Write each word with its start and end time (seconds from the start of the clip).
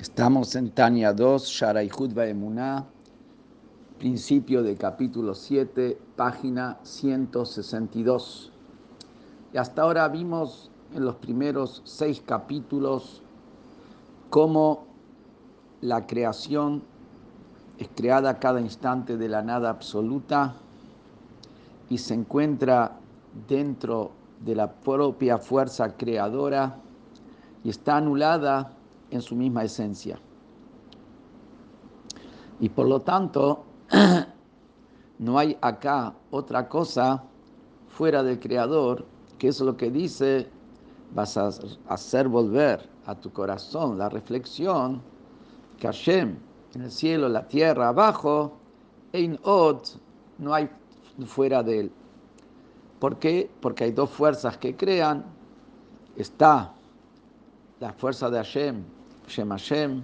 Estamos 0.00 0.54
en 0.54 0.70
Tania 0.70 1.12
2, 1.12 1.44
Sharaihud 1.44 2.16
Emuná, 2.20 2.86
principio 3.98 4.62
del 4.62 4.78
capítulo 4.78 5.34
7, 5.34 5.98
página 6.16 6.78
162. 6.82 8.50
Y 9.52 9.58
hasta 9.58 9.82
ahora 9.82 10.08
vimos 10.08 10.70
en 10.94 11.04
los 11.04 11.16
primeros 11.16 11.82
seis 11.84 12.22
capítulos 12.24 13.20
cómo 14.30 14.86
la 15.82 16.06
creación 16.06 16.82
es 17.76 17.90
creada 17.94 18.30
a 18.30 18.38
cada 18.38 18.62
instante 18.62 19.18
de 19.18 19.28
la 19.28 19.42
nada 19.42 19.68
absoluta 19.68 20.54
y 21.90 21.98
se 21.98 22.14
encuentra 22.14 22.96
dentro 23.46 24.12
de 24.42 24.54
la 24.54 24.72
propia 24.72 25.36
fuerza 25.36 25.94
creadora 25.98 26.78
y 27.62 27.68
está 27.68 27.98
anulada 27.98 28.78
en 29.10 29.22
su 29.22 29.34
misma 29.34 29.64
esencia. 29.64 30.18
Y 32.60 32.68
por 32.68 32.88
lo 32.88 33.00
tanto, 33.00 33.64
no 35.18 35.38
hay 35.38 35.56
acá 35.60 36.14
otra 36.30 36.68
cosa 36.68 37.24
fuera 37.88 38.22
del 38.22 38.38
Creador, 38.38 39.06
que 39.38 39.48
es 39.48 39.60
lo 39.60 39.76
que 39.76 39.90
dice, 39.90 40.48
vas 41.14 41.36
a 41.36 41.50
hacer 41.88 42.28
volver 42.28 42.88
a 43.06 43.14
tu 43.14 43.32
corazón 43.32 43.98
la 43.98 44.08
reflexión 44.08 45.02
que 45.78 45.86
Hashem, 45.86 46.36
en 46.74 46.82
el 46.82 46.90
cielo, 46.90 47.28
la 47.28 47.48
tierra, 47.48 47.88
abajo, 47.88 48.52
en 49.12 49.38
Od, 49.42 49.82
no 50.38 50.54
hay 50.54 50.68
fuera 51.26 51.62
de 51.62 51.80
él. 51.80 51.92
¿Por 53.00 53.18
qué? 53.18 53.50
Porque 53.60 53.84
hay 53.84 53.92
dos 53.92 54.10
fuerzas 54.10 54.58
que 54.58 54.76
crean. 54.76 55.24
Está 56.16 56.74
la 57.80 57.92
fuerza 57.94 58.30
de 58.30 58.36
Hashem, 58.36 58.84
Shem 59.30 59.50
Hashem, 59.50 60.02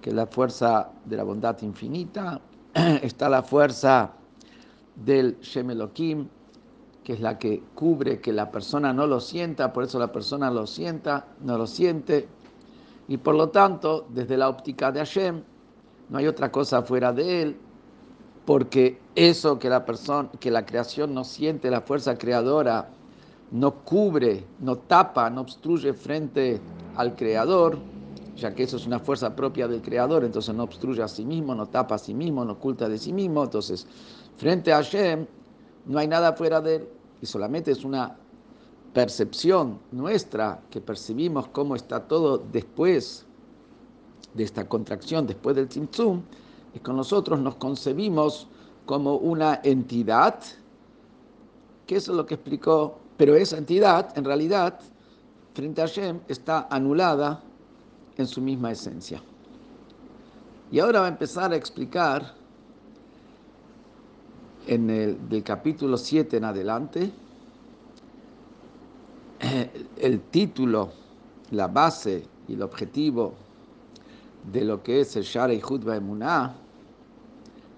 que 0.00 0.10
es 0.10 0.16
la 0.16 0.26
fuerza 0.26 0.90
de 1.04 1.16
la 1.16 1.22
bondad 1.22 1.60
infinita. 1.62 2.40
Está 2.74 3.28
la 3.28 3.42
fuerza 3.42 4.12
del 4.96 5.38
Shem 5.40 5.70
Elohim, 5.70 6.28
que 7.04 7.14
es 7.14 7.20
la 7.20 7.38
que 7.38 7.62
cubre 7.74 8.20
que 8.20 8.32
la 8.32 8.50
persona 8.50 8.92
no 8.92 9.06
lo 9.06 9.20
sienta, 9.20 9.72
por 9.72 9.84
eso 9.84 9.98
la 9.98 10.12
persona 10.12 10.50
lo 10.50 10.66
sienta, 10.66 11.26
no 11.40 11.56
lo 11.56 11.66
siente. 11.66 12.28
Y 13.08 13.16
por 13.16 13.34
lo 13.34 13.48
tanto, 13.50 14.06
desde 14.08 14.36
la 14.36 14.48
óptica 14.48 14.92
de 14.92 15.00
Hashem, 15.00 15.42
no 16.08 16.18
hay 16.18 16.26
otra 16.26 16.50
cosa 16.50 16.82
fuera 16.82 17.12
de 17.12 17.42
él, 17.42 17.56
porque 18.44 19.00
eso 19.14 19.58
que 19.58 19.68
la 19.68 19.84
persona, 19.84 20.28
que 20.40 20.50
la 20.50 20.66
creación 20.66 21.14
no 21.14 21.24
siente, 21.24 21.70
la 21.70 21.80
fuerza 21.80 22.18
creadora, 22.18 22.88
no 23.52 23.72
cubre, 23.84 24.44
no 24.60 24.76
tapa, 24.76 25.30
no 25.30 25.42
obstruye 25.42 25.92
frente 25.92 26.60
al 26.96 27.14
creador, 27.14 27.78
ya 28.36 28.54
que 28.54 28.62
eso 28.62 28.76
es 28.76 28.86
una 28.86 28.98
fuerza 28.98 29.34
propia 29.34 29.68
del 29.68 29.82
creador, 29.82 30.24
entonces 30.24 30.54
no 30.54 30.64
obstruye 30.64 31.02
a 31.02 31.08
sí 31.08 31.24
mismo, 31.24 31.54
no 31.54 31.66
tapa 31.66 31.96
a 31.96 31.98
sí 31.98 32.14
mismo, 32.14 32.44
no 32.44 32.52
oculta 32.52 32.88
de 32.88 32.98
sí 32.98 33.12
mismo, 33.12 33.44
entonces 33.44 33.86
frente 34.36 34.72
a 34.72 34.76
Hashem 34.76 35.26
no 35.86 35.98
hay 35.98 36.08
nada 36.08 36.32
fuera 36.32 36.60
de 36.60 36.76
él 36.76 36.88
y 37.20 37.26
solamente 37.26 37.70
es 37.70 37.84
una 37.84 38.16
percepción 38.92 39.78
nuestra 39.90 40.62
que 40.70 40.80
percibimos 40.80 41.48
cómo 41.48 41.76
está 41.76 42.06
todo 42.06 42.38
después 42.38 43.24
de 44.34 44.44
esta 44.44 44.68
contracción, 44.68 45.26
después 45.26 45.56
del 45.56 45.68
tzimtzum, 45.68 46.22
y 46.74 46.78
con 46.78 46.96
nosotros 46.96 47.38
nos 47.38 47.56
concebimos 47.56 48.48
como 48.86 49.16
una 49.16 49.60
entidad, 49.62 50.40
que 51.86 51.96
eso 51.96 52.12
es 52.12 52.16
lo 52.16 52.26
que 52.26 52.34
explicó, 52.34 52.98
pero 53.16 53.34
esa 53.36 53.58
entidad 53.58 54.16
en 54.16 54.24
realidad 54.24 54.80
frente 55.54 55.82
a 55.82 55.86
Hashem 55.86 56.20
está 56.28 56.66
anulada 56.70 57.42
en 58.17 58.27
su 58.27 58.41
misma 58.41 58.71
esencia. 58.71 59.21
Y 60.71 60.79
ahora 60.79 61.01
va 61.01 61.05
a 61.05 61.09
empezar 61.09 61.51
a 61.51 61.55
explicar 61.55 62.33
en 64.67 64.89
el 64.89 65.29
del 65.29 65.43
capítulo 65.43 65.97
7 65.97 66.37
en 66.37 66.43
adelante 66.43 67.11
el 69.97 70.21
título, 70.21 70.89
la 71.51 71.67
base 71.67 72.25
y 72.47 72.53
el 72.53 72.61
objetivo 72.61 73.33
de 74.51 74.65
lo 74.65 74.83
que 74.83 75.01
es 75.01 75.15
el 75.15 75.23
Shara 75.23 75.53
y 75.53 75.61
Judba 75.61 75.95
Emuná, 75.95 76.55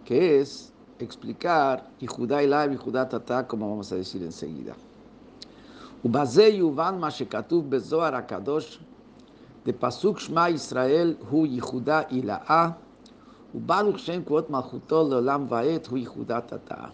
que 0.06 0.40
es 0.40 0.72
explicar 1.00 1.90
y 2.00 2.08
Judá 2.08 2.44
y 2.44 2.74
y 2.74 2.78
Judá 2.78 3.08
Tata, 3.08 3.48
como 3.48 3.70
vamos 3.70 3.92
a 3.92 3.96
decir 3.96 4.24
enseguida. 4.24 4.76
ובזה 6.06 6.44
יובן 6.44 7.00
מה 7.00 7.12
שכתוב 7.12 7.70
בזוהר 7.70 8.16
הקדוש 8.16 8.80
דפסוק 9.66 10.20
שמע 10.20 10.50
ישראל 10.50 11.16
הוא 11.30 11.48
ייחודה 11.48 12.00
עילאה, 12.00 12.70
וברוך 13.56 14.00
שם 14.00 14.24
כבוד 14.24 14.46
מלכותו 14.50 15.08
לעולם 15.10 15.46
ועד 15.50 15.88
הוא 15.90 15.98
ייחודת 15.98 16.54
התאה. 16.54 16.88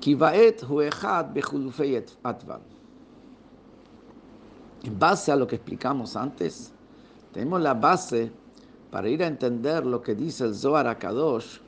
כי 0.00 0.14
ועד 0.14 0.54
הוא 0.66 0.82
אחד 0.88 1.24
בחילופי 1.32 1.96
אטבל. 2.22 2.58
En 4.86 4.96
base 4.98 5.32
a 5.32 5.36
lo 5.36 5.48
que 5.48 5.56
explicamos 5.56 6.16
antes, 6.16 6.72
tenemos 7.32 7.60
la 7.60 7.74
base 7.74 8.30
para 8.90 9.08
ir 9.08 9.20
a 9.22 9.26
entender 9.26 9.84
lo 9.84 10.00
que 10.00 10.14
dice 10.14 10.44
el 10.44 10.54
Zohar 10.54 10.86
Akadosh, 10.86 11.58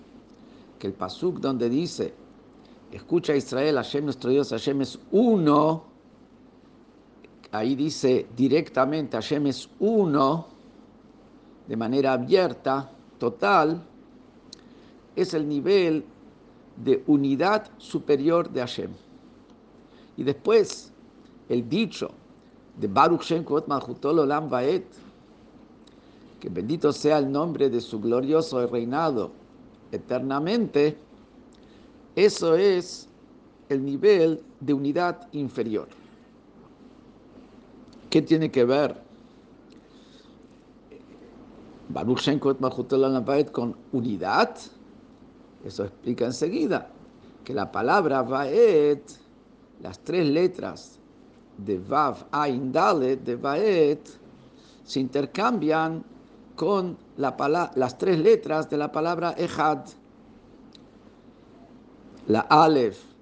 que 0.78 0.86
el 0.86 0.92
pasuk 0.92 1.40
donde 1.40 1.68
dice, 1.68 2.14
escucha 2.92 3.34
Israel, 3.34 3.74
Hashem 3.74 4.04
nuestro 4.04 4.30
Dios, 4.30 4.50
Hashem 4.50 4.82
es 4.82 5.00
uno, 5.10 5.84
ahí 7.53 7.75
dice 7.75 8.25
directamente, 8.35 9.15
Hashem 9.15 9.45
es 9.45 9.69
uno, 9.79 10.47
de 11.67 11.77
manera 11.77 12.13
abierta, 12.13 12.89
total, 13.19 13.83
es 15.15 15.35
el 15.35 15.47
nivel 15.47 16.03
de 16.83 17.03
unidad 17.05 17.69
superior 17.77 18.49
de 18.49 18.59
Hashem. 18.59 18.89
Y 20.17 20.23
después, 20.23 20.91
el 21.47 21.69
dicho 21.69 22.09
de 22.79 22.87
Baruch 22.87 23.21
Shem 23.21 23.43
Kvot 23.43 23.67
Malchutol 23.67 24.19
Olam 24.19 24.49
Vaet, 24.49 24.87
que 26.39 26.49
bendito 26.49 26.91
sea 26.91 27.19
el 27.19 27.31
nombre 27.31 27.69
de 27.69 27.81
su 27.81 28.01
glorioso 28.01 28.65
reinado 28.65 29.31
eternamente, 29.91 30.97
eso 32.15 32.55
es 32.55 33.07
el 33.69 33.85
nivel 33.85 34.41
de 34.59 34.73
unidad 34.73 35.27
inferior. 35.33 35.87
¿Qué 38.13 38.21
tiene 38.21 38.51
que 38.51 38.63
ver 38.63 38.95
Baruch 41.89 42.19
Shem 42.19 42.39
con 43.51 43.75
unidad? 43.91 44.55
Eso 45.65 45.85
explica 45.85 46.25
enseguida 46.25 46.91
que 47.43 47.55
la 47.55 47.71
palabra 47.71 48.21
Vaet, 48.21 49.01
las 49.81 49.97
tres 49.97 50.27
letras 50.27 50.99
de 51.57 51.79
Vav, 51.79 52.27
Ain, 52.29 52.71
Dalet, 52.71 53.23
de 53.23 53.35
Vaet, 53.35 54.07
se 54.83 54.99
intercambian 54.99 56.03
con 56.55 56.95
las 57.17 57.97
tres 57.97 58.19
letras 58.19 58.69
de 58.69 58.77
la 58.77 58.91
palabra 58.91 59.33
Echad. 59.35 59.87
La 62.27 62.41
Aleph 62.41 63.12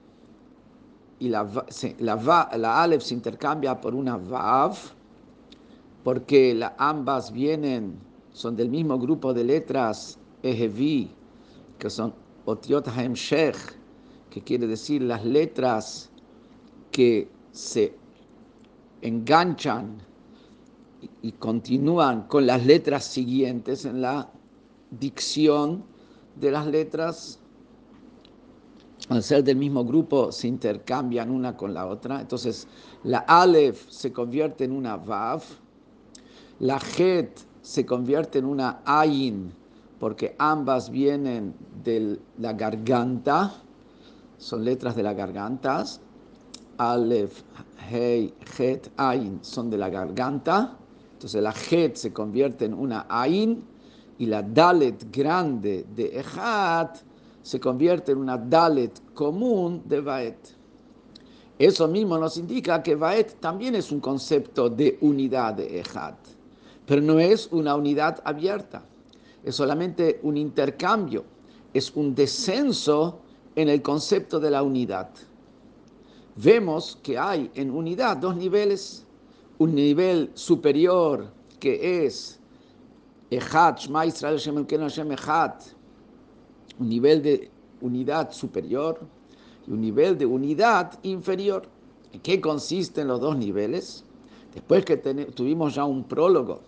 y 1.22 1.30
la, 1.30 1.48
la, 2.00 2.50
la 2.58 2.82
Aleph 2.82 3.04
se 3.04 3.14
intercambia 3.14 3.80
por 3.80 3.94
una 3.94 4.18
Vav, 4.18 4.76
porque 6.04 6.60
ambas 6.80 7.32
vienen, 7.32 8.00
son 8.34 8.56
del 8.56 8.70
mismo 8.70 8.98
grupo 8.98 9.32
de 9.32 9.44
letras 9.44 10.18
Ehevi, 10.42 11.12
que 11.78 11.92
son 11.92 12.16
Otiot 12.46 12.88
Shech, 13.14 13.56
que 14.32 14.42
quiere 14.42 14.66
decir 14.66 15.04
las 15.04 15.24
letras 15.24 16.10
que 16.90 17.30
se 17.52 17.96
enganchan 19.04 20.02
y 21.22 21.34
continúan 21.34 22.24
con 22.24 22.48
las 22.48 22.66
letras 22.66 23.06
siguientes 23.06 23.86
en 23.86 24.02
la 24.02 24.28
dicción 24.90 25.84
de 26.36 26.50
las 26.50 26.66
letras, 26.66 27.40
al 29.12 29.24
ser 29.24 29.44
del 29.44 29.58
mismo 29.58 29.84
grupo, 29.84 30.32
se 30.32 30.48
intercambian 30.48 31.30
una 31.30 31.58
con 31.58 31.74
la 31.74 31.86
otra. 31.86 32.22
Entonces, 32.22 32.66
la 33.04 33.20
Aleph 33.20 33.90
se 33.90 34.14
convierte 34.14 34.64
en 34.64 34.72
una 34.72 34.96
Vav, 34.96 35.44
la 36.60 36.80
Het 36.80 37.38
se 37.62 37.86
convierte 37.86 38.40
en 38.40 38.46
una 38.46 38.80
Ayin, 38.86 39.52
porque 40.00 40.34
ambas 40.40 40.90
vienen 40.90 41.54
de 41.84 42.20
la 42.38 42.54
garganta, 42.54 43.54
son 44.38 44.64
letras 44.64 44.96
de 44.96 45.04
la 45.04 45.14
garganta. 45.14 45.84
Aleph, 46.78 47.42
Hei, 47.90 48.34
Het, 48.58 48.90
Ayin 48.96 49.40
son 49.42 49.70
de 49.70 49.78
la 49.78 49.90
garganta. 49.90 50.78
Entonces 51.14 51.44
la 51.44 51.52
Het 51.52 51.98
se 51.98 52.14
convierte 52.14 52.64
en 52.64 52.74
una 52.74 53.08
Ain 53.10 53.62
y 54.18 54.26
la 54.28 54.42
Dalet 54.42 55.12
grande 55.12 55.86
de 55.96 56.18
Ejat 56.18 57.11
se 57.42 57.60
convierte 57.60 58.12
en 58.12 58.20
una 58.20 58.38
Dalet 58.38 59.14
común 59.14 59.82
de 59.86 60.02
Vaet. 60.02 60.38
Eso 61.58 61.88
mismo 61.88 62.18
nos 62.18 62.38
indica 62.38 62.82
que 62.82 62.96
Vaet 62.96 63.40
también 63.40 63.76
es 63.76 63.92
un 63.92 64.00
concepto 64.00 64.70
de 64.70 64.98
unidad 65.02 65.54
de 65.54 65.80
Ejat. 65.80 66.16
Pero 66.86 67.02
no 67.02 67.20
es 67.20 67.48
una 67.52 67.76
unidad 67.76 68.22
abierta, 68.24 68.84
es 69.44 69.56
solamente 69.56 70.20
un 70.24 70.38
intercambio, 70.38 71.24
es 71.74 71.96
un 71.96 72.16
descenso 72.16 73.20
en 73.56 73.70
el 73.70 73.82
concepto 73.82 74.40
de 74.40 74.52
la 74.52 74.64
unidad. 74.64 75.10
Vemos 76.36 76.98
que 77.04 77.18
hay 77.18 77.52
en 77.56 77.72
unidad 77.72 78.18
dos 78.18 78.36
niveles, 78.36 79.06
un 79.58 79.76
nivel 79.76 80.32
superior 80.34 81.32
que 81.60 82.06
es 82.06 82.40
un 86.82 86.90
nivel 86.90 87.22
de 87.22 87.52
unidad 87.80 88.32
superior 88.32 89.00
y 89.68 89.72
un 89.72 89.82
nivel 89.82 90.18
de 90.18 90.26
unidad 90.26 91.00
inferior. 91.04 91.64
¿En 92.12 92.20
qué 92.22 92.42
consisten 92.42 93.08
los 93.08 93.22
dos 93.22 93.38
niveles? 93.38 94.04
Después 94.54 94.84
que 94.84 94.98
tuvimos 94.98 95.76
ya 95.76 95.86
un 95.86 96.04
prólogo 96.04 96.60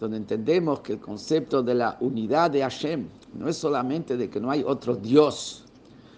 donde 0.00 0.16
entendemos 0.16 0.80
que 0.80 0.94
el 0.94 0.98
concepto 1.00 1.62
de 1.62 1.74
la 1.74 1.98
unidad 2.00 2.50
de 2.50 2.62
Hashem 2.62 3.06
no 3.34 3.48
es 3.48 3.58
solamente 3.58 4.16
de 4.16 4.30
que 4.30 4.40
no 4.40 4.50
hay 4.50 4.64
otro 4.66 4.96
Dios, 4.96 5.66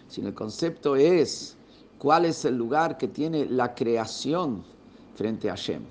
sino 0.09 0.29
el 0.29 0.35
concepto 0.35 0.95
es 0.95 1.57
cuál 1.99 2.25
es 2.27 2.45
el 2.45 2.57
lugar 2.57 2.97
que 2.97 3.09
tiene 3.09 3.47
la 3.47 3.75
creación 3.75 4.63
frente 5.17 5.51
a 5.51 5.57
Hashem. 5.57 5.83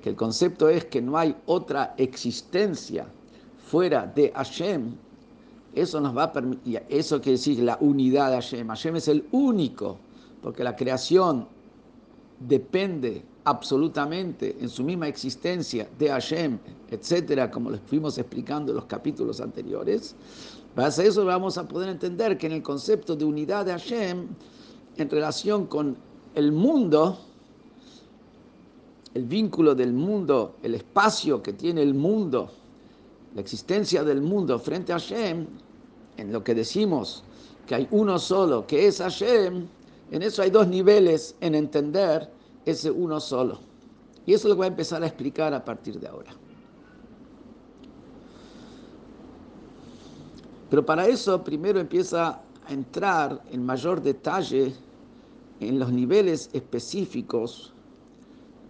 Que 0.00 0.10
el 0.10 0.16
concepto 0.16 0.68
es 0.68 0.84
que 0.84 1.02
no 1.02 1.18
hay 1.18 1.34
otra 1.46 1.94
existencia 1.98 3.06
fuera 3.66 4.06
de 4.06 4.30
Hashem. 4.30 4.94
Eso 5.74 6.00
nos 6.00 6.16
va 6.16 6.24
a 6.24 6.32
permitir, 6.32 6.82
eso 6.88 7.20
quiere 7.20 7.38
decir 7.38 7.58
la 7.60 7.76
unidad 7.80 8.30
de 8.30 8.36
Hashem. 8.36 8.68
Hashem 8.68 8.96
es 8.96 9.08
el 9.08 9.26
único, 9.32 9.98
porque 10.40 10.62
la 10.62 10.76
creación 10.76 11.46
depende 12.40 13.24
absolutamente 13.44 14.56
en 14.60 14.68
su 14.68 14.82
misma 14.82 15.08
existencia 15.08 15.88
de 15.98 16.08
Hashem, 16.08 16.58
etcétera, 16.90 17.50
como 17.50 17.70
les 17.70 17.80
fuimos 17.80 18.16
explicando 18.18 18.72
en 18.72 18.76
los 18.76 18.86
capítulos 18.86 19.40
anteriores, 19.40 20.14
base 20.74 21.02
a 21.02 21.04
eso 21.06 21.24
vamos 21.24 21.58
a 21.58 21.68
poder 21.68 21.90
entender 21.90 22.38
que 22.38 22.46
en 22.46 22.52
el 22.52 22.62
concepto 22.62 23.14
de 23.14 23.24
unidad 23.24 23.66
de 23.66 23.72
Hashem, 23.72 24.26
en 24.96 25.10
relación 25.10 25.66
con 25.66 25.96
el 26.34 26.52
mundo, 26.52 27.18
el 29.12 29.24
vínculo 29.24 29.74
del 29.74 29.92
mundo, 29.92 30.56
el 30.62 30.74
espacio 30.74 31.42
que 31.42 31.52
tiene 31.52 31.82
el 31.82 31.94
mundo, 31.94 32.50
la 33.34 33.40
existencia 33.40 34.02
del 34.04 34.20
mundo 34.20 34.58
frente 34.58 34.92
a 34.92 34.98
Hashem, 34.98 35.46
en 36.16 36.32
lo 36.32 36.42
que 36.44 36.54
decimos 36.54 37.24
que 37.66 37.74
hay 37.74 37.88
uno 37.90 38.18
solo, 38.18 38.66
que 38.66 38.86
es 38.86 38.98
Hashem, 38.98 39.66
en 40.10 40.22
eso 40.22 40.42
hay 40.42 40.50
dos 40.50 40.68
niveles 40.68 41.34
en 41.40 41.54
entender 41.54 42.30
ese 42.64 42.90
uno 42.90 43.20
solo. 43.20 43.58
Y 44.26 44.34
eso 44.34 44.48
lo 44.48 44.56
voy 44.56 44.64
a 44.64 44.68
empezar 44.68 45.02
a 45.02 45.06
explicar 45.06 45.52
a 45.54 45.64
partir 45.64 45.98
de 45.98 46.08
ahora. 46.08 46.30
Pero 50.70 50.84
para 50.84 51.06
eso 51.06 51.42
primero 51.42 51.80
empieza 51.80 52.40
a 52.66 52.72
entrar 52.72 53.42
en 53.50 53.64
mayor 53.64 54.02
detalle 54.02 54.74
en 55.60 55.78
los 55.78 55.92
niveles 55.92 56.50
específicos 56.52 57.72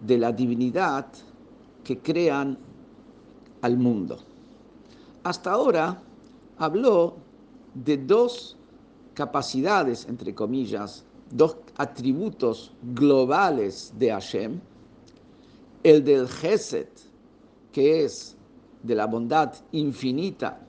de 0.06 0.18
la 0.18 0.32
divinidad 0.32 1.06
que 1.82 1.98
crean 1.98 2.58
al 3.62 3.78
mundo. 3.78 4.18
Hasta 5.22 5.52
ahora 5.52 6.02
habló 6.58 7.23
de 7.74 7.96
dos 7.96 8.56
capacidades, 9.14 10.06
entre 10.08 10.34
comillas, 10.34 11.04
dos 11.30 11.56
atributos 11.76 12.72
globales 12.94 13.92
de 13.98 14.10
Hashem, 14.10 14.60
el 15.82 16.04
del 16.04 16.28
Geset, 16.28 16.90
que 17.72 18.04
es 18.04 18.36
de 18.82 18.94
la 18.94 19.06
bondad 19.06 19.52
infinita, 19.72 20.60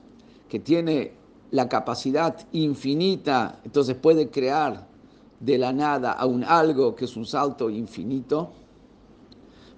que 0.48 0.58
tiene 0.60 1.12
la 1.50 1.68
capacidad 1.68 2.36
infinita, 2.52 3.60
entonces 3.64 3.96
puede 3.96 4.30
crear 4.30 4.86
de 5.40 5.58
la 5.58 5.72
nada 5.72 6.12
a 6.12 6.26
un 6.26 6.44
algo 6.44 6.94
que 6.94 7.04
es 7.04 7.16
un 7.16 7.26
salto 7.26 7.70
infinito. 7.70 8.50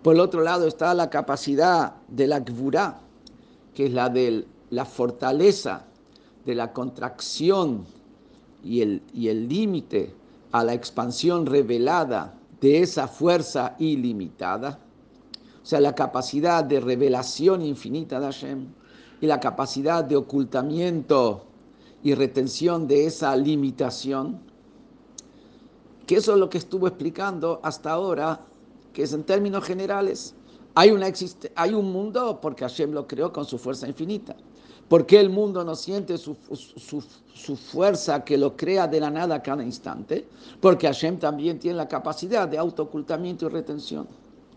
Por 0.02 0.14
el 0.14 0.20
otro 0.20 0.42
lado 0.42 0.66
está 0.66 0.94
la 0.94 1.10
capacidad 1.10 1.96
de 2.08 2.26
la 2.26 2.44
que 3.74 3.86
es 3.86 3.92
la 3.92 4.08
de 4.08 4.46
la 4.70 4.84
fortaleza, 4.84 5.84
de 6.48 6.54
la 6.54 6.72
contracción 6.72 7.84
y 8.64 8.80
el 8.80 9.48
límite 9.50 10.14
a 10.50 10.64
la 10.64 10.72
expansión 10.72 11.44
revelada 11.44 12.38
de 12.58 12.80
esa 12.80 13.06
fuerza 13.06 13.76
ilimitada, 13.78 14.78
o 15.62 15.66
sea, 15.66 15.78
la 15.78 15.94
capacidad 15.94 16.64
de 16.64 16.80
revelación 16.80 17.60
infinita 17.60 18.18
de 18.18 18.24
Hashem 18.24 18.66
y 19.20 19.26
la 19.26 19.40
capacidad 19.40 20.02
de 20.02 20.16
ocultamiento 20.16 21.44
y 22.02 22.14
retención 22.14 22.86
de 22.86 23.04
esa 23.04 23.36
limitación, 23.36 24.40
que 26.06 26.16
eso 26.16 26.32
es 26.32 26.38
lo 26.38 26.48
que 26.48 26.56
estuvo 26.56 26.88
explicando 26.88 27.60
hasta 27.62 27.92
ahora, 27.92 28.40
que 28.94 29.02
es 29.02 29.12
en 29.12 29.24
términos 29.24 29.64
generales, 29.64 30.34
hay, 30.74 30.92
una 30.92 31.12
hay 31.56 31.74
un 31.74 31.92
mundo 31.92 32.38
porque 32.40 32.64
Hashem 32.64 32.92
lo 32.92 33.06
creó 33.06 33.34
con 33.34 33.44
su 33.44 33.58
fuerza 33.58 33.86
infinita. 33.86 34.34
¿Por 34.88 35.04
qué 35.04 35.20
el 35.20 35.28
mundo 35.28 35.62
no 35.64 35.74
siente 35.74 36.16
su, 36.16 36.34
fuerza 37.56 38.24
que 38.24 38.38
lo 38.38 38.56
crea 38.56 38.86
de 38.86 39.00
la 39.00 39.10
nada 39.10 39.42
cada 39.42 39.62
instante? 39.62 40.26
Porque 40.60 40.86
Hashem 40.86 41.18
también 41.18 41.58
tiene 41.58 41.76
la 41.76 41.88
capacidad 41.88 42.48
de 42.48 42.56
autoocultamiento 42.56 43.46
y 43.46 43.48
retención. 43.50 44.06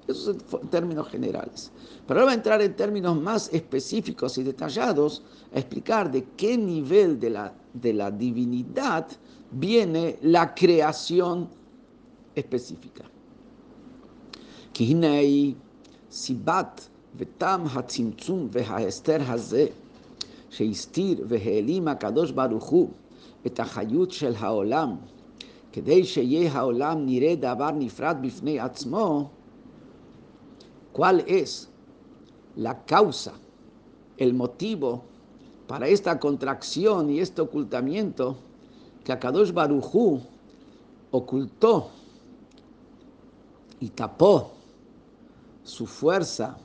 Eso 0.07 0.31
es 0.31 0.37
en 0.61 0.69
términos 0.69 1.09
generales. 1.09 1.71
Pero 2.07 2.21
ahora 2.21 2.27
va 2.27 2.31
a 2.31 2.35
entrar 2.35 2.61
en 2.61 2.75
términos 2.75 3.19
más 3.19 3.53
específicos 3.53 4.37
y 4.37 4.43
detallados 4.43 5.21
a 5.53 5.59
explicar 5.59 6.09
de 6.09 6.23
qué 6.37 6.57
nivel 6.57 7.19
de 7.19 7.29
la, 7.29 7.53
de 7.73 7.93
la 7.93 8.09
divinidad 8.09 9.07
viene 9.51 10.17
la 10.21 10.55
creación 10.55 11.49
específica. 12.35 13.03
sibat 16.09 16.81
vetam 17.13 17.67
hatzimtzum 17.67 18.49
vehaester 18.51 19.21
hazeh 19.21 19.71
שהסתיר 20.50 21.24
והעלים 21.28 21.88
הקדוש 21.88 22.30
ברוך 22.30 22.64
הוא 22.64 22.88
את 23.46 23.60
החיות 23.60 24.10
של 24.10 24.32
העולם, 24.38 24.96
כדי 25.72 26.04
שיהיה 26.04 26.52
העולם 26.52 27.06
נראה 27.06 27.34
דבר 27.34 27.70
נפרד 27.70 28.16
בפני 28.22 28.60
עצמו, 28.60 29.28
¿cuál 30.92 31.20
es 31.26 31.68
la 32.56 32.74
causa, 32.86 33.34
el 34.16 34.32
motivo 34.32 35.02
para 35.66 35.88
esta 35.88 36.18
contracción 36.18 37.10
y 37.10 37.20
este 37.20 37.42
ocultamiento 37.42 38.36
que 39.04 39.12
Akadosh 39.12 39.52
Barujú 39.52 40.20
ocultó 41.10 41.90
y 43.80 43.90
tapó 43.90 44.52
su 45.64 45.86
fuerza, 45.86 46.56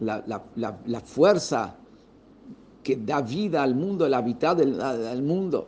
la, 0.00 0.22
la, 0.26 0.44
la, 0.56 0.78
la 0.86 1.00
fuerza 1.00 1.74
que 2.83 2.95
da 2.95 3.21
vida 3.21 3.63
al 3.63 3.75
mundo, 3.75 4.07
la 4.07 4.21
mitad 4.21 4.55
del, 4.55 5.21
mundo, 5.21 5.67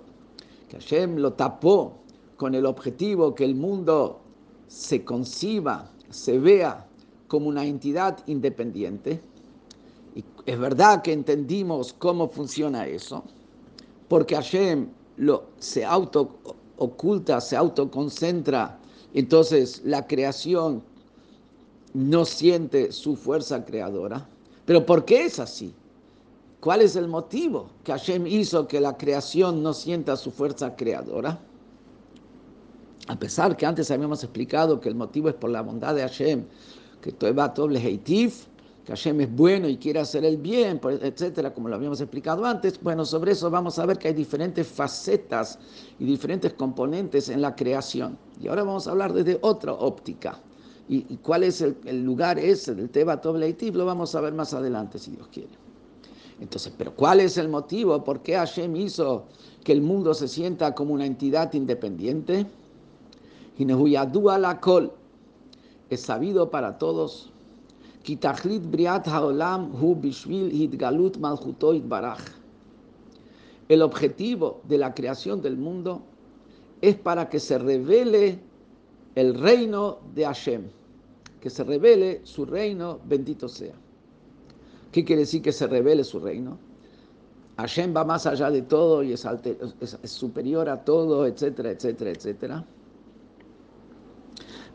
que 0.69 0.77
Hashem 0.77 1.17
lo 1.17 1.33
tapó 1.33 1.93
con 2.37 2.55
el 2.55 2.65
objetivo 2.65 3.35
que 3.35 3.45
el 3.45 3.55
mundo 3.55 4.19
se 4.67 5.03
conciba, 5.03 5.91
se 6.09 6.39
vea 6.39 6.87
como 7.27 7.49
una 7.49 7.65
entidad 7.65 8.17
independiente. 8.27 9.21
Y 10.15 10.23
es 10.45 10.59
verdad 10.59 11.01
que 11.01 11.13
entendimos 11.13 11.93
cómo 11.93 12.29
funciona 12.29 12.87
eso, 12.87 13.23
porque 14.07 14.35
Hashem 14.35 14.89
lo, 15.17 15.43
se 15.59 15.85
auto 15.85 16.37
oculta, 16.77 17.39
se 17.39 17.55
autoconcentra, 17.55 18.79
entonces 19.13 19.81
la 19.85 20.07
creación 20.07 20.81
no 21.93 22.25
siente 22.25 22.91
su 22.91 23.15
fuerza 23.15 23.63
creadora. 23.65 24.27
Pero 24.65 24.85
¿por 24.85 25.05
qué 25.05 25.25
es 25.25 25.39
así? 25.39 25.73
¿Cuál 26.61 26.81
es 26.81 26.95
el 26.95 27.07
motivo 27.07 27.71
que 27.83 27.91
Hashem 27.91 28.27
hizo 28.27 28.67
que 28.67 28.79
la 28.79 28.95
creación 28.95 29.63
no 29.63 29.73
sienta 29.73 30.15
su 30.15 30.29
fuerza 30.29 30.75
creadora? 30.75 31.39
A 33.07 33.17
pesar 33.17 33.57
que 33.57 33.65
antes 33.65 33.89
habíamos 33.89 34.23
explicado 34.23 34.79
que 34.79 34.87
el 34.87 34.93
motivo 34.93 35.27
es 35.27 35.33
por 35.33 35.49
la 35.49 35.63
bondad 35.63 35.95
de 35.95 36.03
Hashem, 36.03 36.45
que 37.01 37.31
va 37.31 37.47
doble 37.47 37.79
heitif, 37.79 38.45
que 38.85 38.91
Hashem 38.91 39.21
es 39.21 39.35
bueno 39.35 39.67
y 39.67 39.77
quiere 39.77 40.01
hacer 40.01 40.23
el 40.23 40.37
bien, 40.37 40.79
etcétera, 40.83 41.51
como 41.51 41.67
lo 41.67 41.77
habíamos 41.77 41.99
explicado 41.99 42.45
antes. 42.45 42.79
Bueno, 42.79 43.05
sobre 43.05 43.31
eso 43.31 43.49
vamos 43.49 43.79
a 43.79 43.87
ver 43.87 43.97
que 43.97 44.09
hay 44.09 44.13
diferentes 44.13 44.67
facetas 44.67 45.57
y 45.97 46.05
diferentes 46.05 46.53
componentes 46.53 47.29
en 47.29 47.41
la 47.41 47.55
creación. 47.55 48.19
Y 48.39 48.49
ahora 48.49 48.63
vamos 48.63 48.85
a 48.85 48.91
hablar 48.91 49.13
desde 49.13 49.39
otra 49.41 49.73
óptica. 49.73 50.39
Y, 50.87 51.01
cuál 51.23 51.43
es 51.43 51.61
el, 51.61 52.03
lugar 52.03 52.37
ese 52.37 52.75
del 52.75 52.91
Teba 52.91 53.15
doble 53.15 53.47
Heitif 53.47 53.73
lo 53.73 53.85
vamos 53.85 54.13
a 54.13 54.21
ver 54.21 54.33
más 54.33 54.53
adelante, 54.53 54.99
si 54.99 55.09
Dios 55.09 55.27
quiere. 55.31 55.70
Entonces, 56.41 56.73
¿pero 56.75 56.93
cuál 56.95 57.19
es 57.19 57.37
el 57.37 57.47
motivo? 57.47 58.03
¿Por 58.03 58.21
qué 58.21 58.35
Hashem 58.35 58.75
hizo 58.75 59.25
que 59.63 59.71
el 59.71 59.81
mundo 59.81 60.15
se 60.15 60.27
sienta 60.27 60.73
como 60.73 60.93
una 60.93 61.05
entidad 61.05 61.53
independiente? 61.53 62.47
la 63.59 64.59
col 64.59 64.91
es 65.91 66.01
sabido 66.01 66.49
para 66.49 66.79
todos 66.79 67.29
El 73.69 73.83
objetivo 73.83 74.61
de 74.67 74.77
la 74.79 74.95
creación 74.95 75.43
del 75.43 75.57
mundo 75.57 76.01
es 76.81 76.95
para 76.95 77.29
que 77.29 77.39
se 77.39 77.59
revele 77.59 78.39
el 79.13 79.35
reino 79.35 79.99
de 80.15 80.25
Hashem, 80.25 80.63
que 81.39 81.51
se 81.51 81.63
revele 81.63 82.21
su 82.23 82.45
reino, 82.45 82.99
bendito 83.05 83.47
sea. 83.47 83.75
¿Qué 84.91 85.05
quiere 85.05 85.21
decir 85.21 85.41
que 85.41 85.51
se 85.51 85.67
revele 85.67 86.03
su 86.03 86.19
reino? 86.19 86.57
Hashem 87.57 87.95
va 87.95 88.03
más 88.03 88.25
allá 88.25 88.49
de 88.49 88.61
todo 88.63 89.03
y 89.03 89.13
es, 89.13 89.25
superior 90.03 90.67
a 90.69 90.83
todo, 90.83 91.25
etcétera, 91.27 91.71
etcétera, 91.71 92.11
etcétera. 92.11 92.65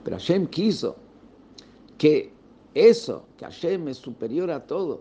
Pero 0.05 0.17
Hashem 0.17 0.47
quiso 0.47 0.97
que 1.99 2.33
eso, 2.75 3.25
que 3.37 3.45
Hashem 3.45 3.89
es 3.89 3.97
superior 3.97 4.51
a 4.51 4.65
todo, 4.65 5.01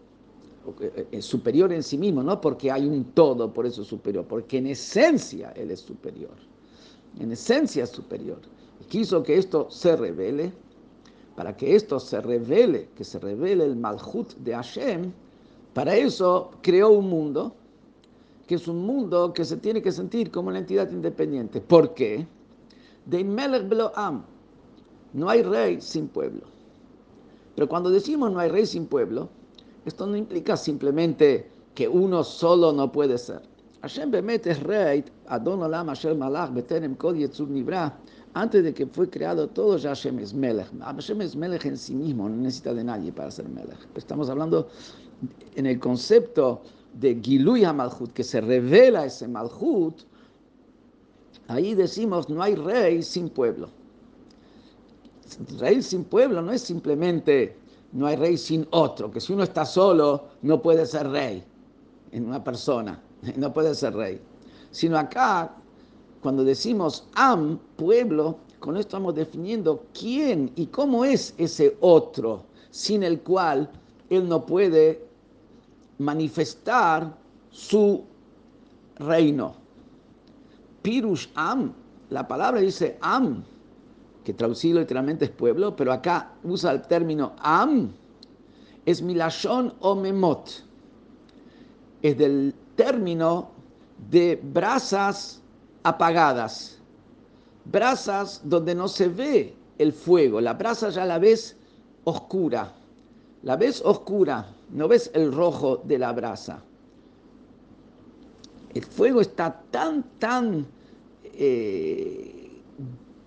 eh, 0.81 1.07
es 1.11 1.25
superior 1.25 1.71
en 1.71 1.83
sí 1.83 1.97
mismo, 1.97 2.23
no 2.23 2.41
porque 2.41 2.71
hay 2.71 2.87
un 2.87 3.03
todo, 3.13 3.53
por 3.53 3.65
eso 3.65 3.83
es 3.83 3.87
superior, 3.87 4.25
porque 4.27 4.57
en 4.57 4.67
esencia 4.67 5.51
Él 5.51 5.69
es 5.69 5.81
superior, 5.81 6.35
en 7.19 7.31
esencia 7.31 7.83
es 7.83 7.89
superior. 7.89 8.39
quiso 8.89 9.21
que 9.21 9.37
esto 9.37 9.69
se 9.69 9.95
revele, 9.95 10.53
para 11.35 11.55
que 11.55 11.75
esto 11.75 11.99
se 11.99 12.21
revele, 12.21 12.89
que 12.95 13.03
se 13.03 13.19
revele 13.19 13.65
el 13.65 13.75
Malhut 13.75 14.33
de 14.37 14.53
Hashem, 14.53 15.11
para 15.73 15.95
eso 15.95 16.51
creó 16.61 16.89
un 16.89 17.09
mundo 17.09 17.53
que 18.47 18.55
es 18.55 18.67
un 18.67 18.85
mundo 18.85 19.33
que 19.33 19.43
se 19.43 19.57
tiene 19.57 19.81
que 19.81 19.91
sentir 19.91 20.31
como 20.31 20.49
una 20.49 20.59
entidad 20.59 20.89
independiente. 20.91 21.61
¿Por 21.61 21.93
qué? 21.93 22.27
De 23.05 23.23
Melech 23.23 23.65
Am. 23.95 24.23
No 25.13 25.29
hay 25.29 25.41
rey 25.41 25.81
sin 25.81 26.07
pueblo. 26.07 26.43
Pero 27.55 27.67
cuando 27.67 27.89
decimos 27.89 28.31
no 28.31 28.39
hay 28.39 28.49
rey 28.49 28.65
sin 28.65 28.85
pueblo, 28.85 29.29
esto 29.85 30.05
no 30.05 30.15
implica 30.15 30.57
simplemente 30.57 31.49
que 31.73 31.87
uno 31.87 32.23
solo 32.23 32.71
no 32.71 32.91
puede 32.91 33.17
ser. 33.17 33.41
Hashem 33.81 34.11
Bemet 34.11 34.47
es 34.47 34.61
rey, 34.61 35.05
Adon 35.27 35.61
Olam 35.61 35.87
Hashem 35.87 36.17
Malach, 36.17 36.51
Betenem 36.51 36.95
Kod 36.95 37.15
Yetzur 37.15 37.47
Nibra. 37.47 37.97
Antes 38.35 38.65
de 38.65 38.73
que 38.73 38.85
fue 38.85 39.09
creado 39.09 39.47
todo, 39.47 39.77
ya 39.77 39.89
Hashem 39.91 40.19
es 40.19 40.33
Melech. 40.33 40.67
Hashem 40.81 41.21
es 41.21 41.37
Melech 41.37 41.65
en 41.65 41.77
sí 41.77 41.95
mismo, 41.95 42.27
no 42.27 42.35
necesita 42.35 42.73
de 42.73 42.83
nadie 42.83 43.13
para 43.13 43.31
ser 43.31 43.47
Melech. 43.47 43.87
Estamos 43.95 44.29
hablando 44.29 44.67
en 45.55 45.65
el 45.65 45.79
concepto 45.79 46.61
de 46.99 47.17
Gilui 47.23 47.61
Malhut, 47.61 48.11
que 48.11 48.25
se 48.25 48.41
revela 48.41 49.05
ese 49.05 49.25
Malhut, 49.29 50.01
ahí 51.47 51.75
decimos 51.75 52.27
no 52.27 52.43
hay 52.43 52.55
rey 52.55 53.01
sin 53.03 53.29
pueblo. 53.29 53.69
Rey 55.57 55.81
sin 55.81 56.03
pueblo 56.03 56.41
no 56.41 56.51
es 56.51 56.61
simplemente 56.61 57.55
no 57.93 58.05
hay 58.05 58.17
rey 58.17 58.37
sin 58.37 58.67
otro, 58.71 59.09
que 59.09 59.21
si 59.21 59.31
uno 59.31 59.43
está 59.43 59.65
solo 59.65 60.25
no 60.41 60.61
puede 60.61 60.85
ser 60.85 61.07
rey 61.07 61.41
en 62.11 62.25
una 62.25 62.43
persona, 62.43 63.01
no 63.37 63.53
puede 63.53 63.73
ser 63.75 63.95
rey. 63.95 64.19
Sino 64.71 64.97
acá, 64.97 65.55
cuando 66.25 66.43
decimos 66.43 67.07
am, 67.13 67.59
pueblo, 67.75 68.39
con 68.57 68.77
esto 68.77 68.87
estamos 68.87 69.13
definiendo 69.13 69.85
quién 69.93 70.51
y 70.55 70.65
cómo 70.65 71.05
es 71.05 71.35
ese 71.37 71.77
otro 71.81 72.45
sin 72.71 73.03
el 73.03 73.21
cual 73.21 73.69
él 74.09 74.27
no 74.27 74.43
puede 74.43 75.05
manifestar 75.99 77.15
su 77.51 78.05
reino. 78.95 79.53
Pirush 80.81 81.27
Am, 81.35 81.71
la 82.09 82.27
palabra 82.27 82.59
dice 82.59 82.97
Am, 83.01 83.43
que 84.23 84.33
traducido 84.33 84.79
literalmente 84.79 85.25
es 85.25 85.31
pueblo, 85.31 85.75
pero 85.75 85.93
acá 85.93 86.33
usa 86.43 86.71
el 86.71 86.81
término 86.87 87.33
Am, 87.37 87.91
es 88.83 88.99
milashon 88.99 89.75
o 89.79 89.93
memot. 89.93 90.49
Es 92.01 92.17
del 92.17 92.55
término 92.75 93.51
de 94.09 94.41
brasas 94.41 95.43
apagadas, 95.85 96.79
brasas 97.65 98.41
donde 98.43 98.73
no 98.73 98.87
se 98.87 99.07
ve 99.07 99.53
el 99.77 99.93
fuego, 99.93 100.41
la 100.41 100.53
brasa 100.53 100.89
ya 100.89 101.05
la 101.05 101.19
ves 101.19 101.55
oscura, 102.05 102.73
la 103.43 103.55
ves 103.55 103.83
oscura, 103.85 104.47
no 104.71 104.87
ves 104.87 105.11
el 105.13 105.31
rojo 105.31 105.77
de 105.85 105.99
la 105.99 106.11
brasa. 106.11 106.63
El 108.73 108.83
fuego 108.83 109.21
está 109.21 109.61
tan, 109.69 110.03
tan 110.17 110.65
eh, 111.23 112.61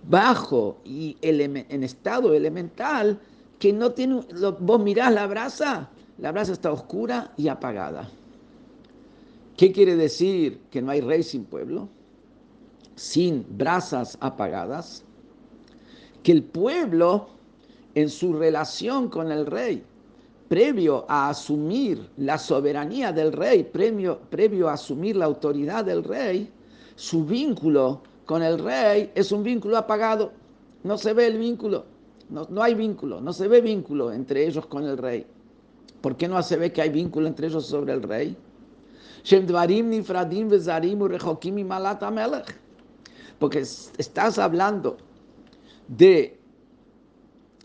bajo 0.09 0.79
y 0.83 1.15
en 1.21 1.83
estado 1.83 2.33
elemental 2.33 3.17
que 3.57 3.71
no 3.71 3.93
tiene, 3.93 4.21
vos 4.59 4.81
mirás 4.81 5.13
la 5.13 5.27
brasa, 5.27 5.89
la 6.17 6.33
brasa 6.33 6.51
está 6.51 6.73
oscura 6.73 7.31
y 7.37 7.47
apagada. 7.47 8.09
¿Qué 9.55 9.71
quiere 9.71 9.95
decir 9.95 10.59
que 10.69 10.81
no 10.81 10.91
hay 10.91 10.99
rey 10.99 11.23
sin 11.23 11.45
pueblo? 11.45 11.87
Sin 12.99 13.45
brasas 13.57 14.17
apagadas. 14.19 15.05
Que 16.21 16.33
el 16.33 16.43
pueblo 16.43 17.29
en 17.95 18.09
su 18.09 18.33
relación 18.33 19.07
con 19.07 19.31
el 19.31 19.45
rey 19.45 19.81
previo 20.49 21.05
a 21.07 21.29
asumir 21.29 22.09
la 22.17 22.37
soberanía 22.37 23.13
del 23.13 23.31
rey, 23.31 23.63
previo, 23.63 24.19
previo 24.29 24.67
a 24.67 24.73
asumir 24.73 25.15
la 25.15 25.25
autoridad 25.25 25.85
del 25.85 26.03
rey, 26.03 26.51
su 26.95 27.23
vínculo 27.23 28.01
con 28.25 28.43
el 28.43 28.59
rey 28.59 29.11
es 29.15 29.31
un 29.31 29.43
vínculo 29.43 29.77
apagado. 29.77 30.33
No 30.83 30.97
se 30.97 31.13
ve 31.13 31.27
el 31.27 31.37
vínculo, 31.37 31.85
no, 32.29 32.47
no 32.49 32.61
hay 32.61 32.73
vínculo, 32.73 33.21
no 33.21 33.31
se 33.31 33.47
ve 33.47 33.61
vínculo 33.61 34.11
entre 34.11 34.45
ellos 34.45 34.65
con 34.65 34.83
el 34.83 34.97
rey. 34.97 35.25
¿Por 36.01 36.17
qué 36.17 36.27
no 36.27 36.43
se 36.43 36.57
ve 36.57 36.73
que 36.73 36.81
hay 36.81 36.89
vínculo 36.89 37.27
entre 37.27 37.47
ellos 37.47 37.65
sobre 37.65 37.93
el 37.93 38.03
rey? 38.03 38.35
Porque 43.39 43.59
estás 43.59 44.37
hablando 44.37 44.97
de 45.87 46.37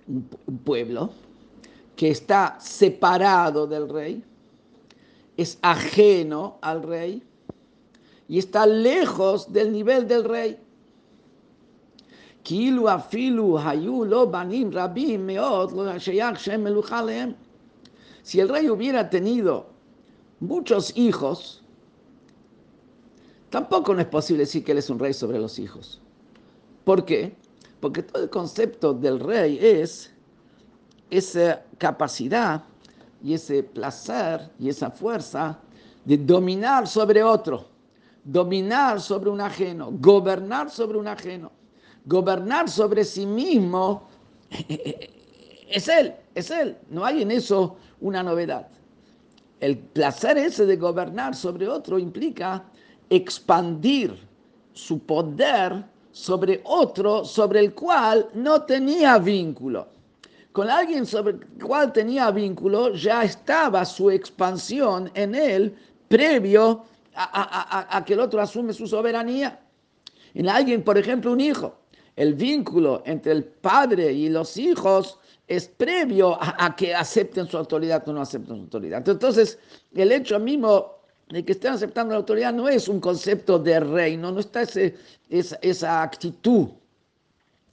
un 0.06 0.58
pueblo 0.64 1.10
que 1.96 2.10
está 2.10 2.56
separado 2.60 3.66
del 3.66 3.88
rey, 3.88 4.24
es 5.36 5.58
ajeno 5.62 6.58
al 6.60 6.82
rey 6.82 7.22
y 8.28 8.38
está 8.38 8.66
lejos 8.66 9.52
del 9.52 9.72
nivel 9.72 10.06
del 10.06 10.24
rey. 10.24 10.58
Si 18.22 18.40
el 18.40 18.48
rey 18.48 18.70
hubiera 18.70 19.10
tenido 19.10 19.66
muchos 20.40 20.96
hijos, 20.96 21.63
tampoco 23.54 23.94
no 23.94 24.00
es 24.00 24.08
posible 24.08 24.40
decir 24.40 24.64
que 24.64 24.72
él 24.72 24.78
es 24.78 24.90
un 24.90 24.98
rey 24.98 25.14
sobre 25.14 25.38
los 25.38 25.60
hijos. 25.60 26.00
¿Por 26.82 27.04
qué? 27.04 27.36
Porque 27.78 28.02
todo 28.02 28.24
el 28.24 28.28
concepto 28.28 28.92
del 28.92 29.20
rey 29.20 29.60
es 29.62 30.12
esa 31.08 31.62
capacidad 31.78 32.64
y 33.22 33.32
ese 33.32 33.62
placer 33.62 34.50
y 34.58 34.68
esa 34.70 34.90
fuerza 34.90 35.60
de 36.04 36.16
dominar 36.16 36.88
sobre 36.88 37.22
otro, 37.22 37.68
dominar 38.24 39.00
sobre 39.00 39.30
un 39.30 39.40
ajeno, 39.40 39.92
gobernar 40.00 40.68
sobre 40.68 40.98
un 40.98 41.06
ajeno, 41.06 41.52
gobernar 42.06 42.68
sobre 42.68 43.04
sí 43.04 43.24
mismo, 43.24 44.08
es 45.70 45.86
él, 45.86 46.12
es 46.34 46.50
él. 46.50 46.76
No 46.90 47.04
hay 47.04 47.22
en 47.22 47.30
eso 47.30 47.76
una 48.00 48.20
novedad. 48.24 48.66
El 49.60 49.78
placer 49.78 50.38
ese 50.38 50.66
de 50.66 50.76
gobernar 50.76 51.36
sobre 51.36 51.68
otro 51.68 52.00
implica 52.00 52.64
expandir 53.10 54.16
su 54.72 54.98
poder 55.00 55.84
sobre 56.12 56.60
otro 56.64 57.24
sobre 57.24 57.60
el 57.60 57.74
cual 57.74 58.28
no 58.34 58.62
tenía 58.62 59.18
vínculo 59.18 59.88
con 60.54 60.70
alguien 60.70 61.04
sobre 61.04 61.32
el 61.32 61.40
cual 61.60 61.92
tenía 61.92 62.30
vínculo, 62.30 62.94
ya 62.94 63.24
estaba 63.24 63.84
su 63.84 64.08
expansión 64.08 65.10
en 65.12 65.34
él 65.34 65.74
previo 66.06 66.84
a, 67.16 68.04
que 68.06 68.12
el 68.12 68.20
otro 68.20 68.40
asume 68.40 68.72
su 68.72 68.86
soberanía. 68.86 69.58
En 70.32 70.48
alguien, 70.48 70.84
por 70.84 70.96
ejemplo, 70.96 71.32
un 71.32 71.40
hijo, 71.40 71.74
el 72.14 72.34
vínculo 72.34 73.02
entre 73.04 73.32
el 73.32 73.42
padre 73.42 74.12
y 74.12 74.28
los 74.28 74.56
hijos 74.56 75.18
es 75.48 75.66
previo 75.66 76.38
a, 76.40 76.76
que 76.76 76.94
acepten 76.94 77.48
su 77.48 77.58
autoridad 77.58 78.08
o 78.08 78.12
no 78.12 78.20
acepten 78.20 78.54
su 78.54 78.62
autoridad. 78.62 79.08
Entonces, 79.08 79.58
el 79.92 80.12
hecho 80.12 80.38
mismo 80.38 80.93
de 81.28 81.44
que 81.44 81.52
estén 81.52 81.72
aceptando 81.72 82.12
la 82.12 82.18
autoridad 82.18 82.52
no 82.52 82.68
es 82.68 82.88
un 82.88 83.00
concepto 83.00 83.58
de 83.58 83.80
reino, 83.80 84.30
no 84.30 84.40
está 84.40 84.62
ese, 84.62 84.96
esa, 85.28 85.58
esa 85.62 86.02
actitud 86.02 86.68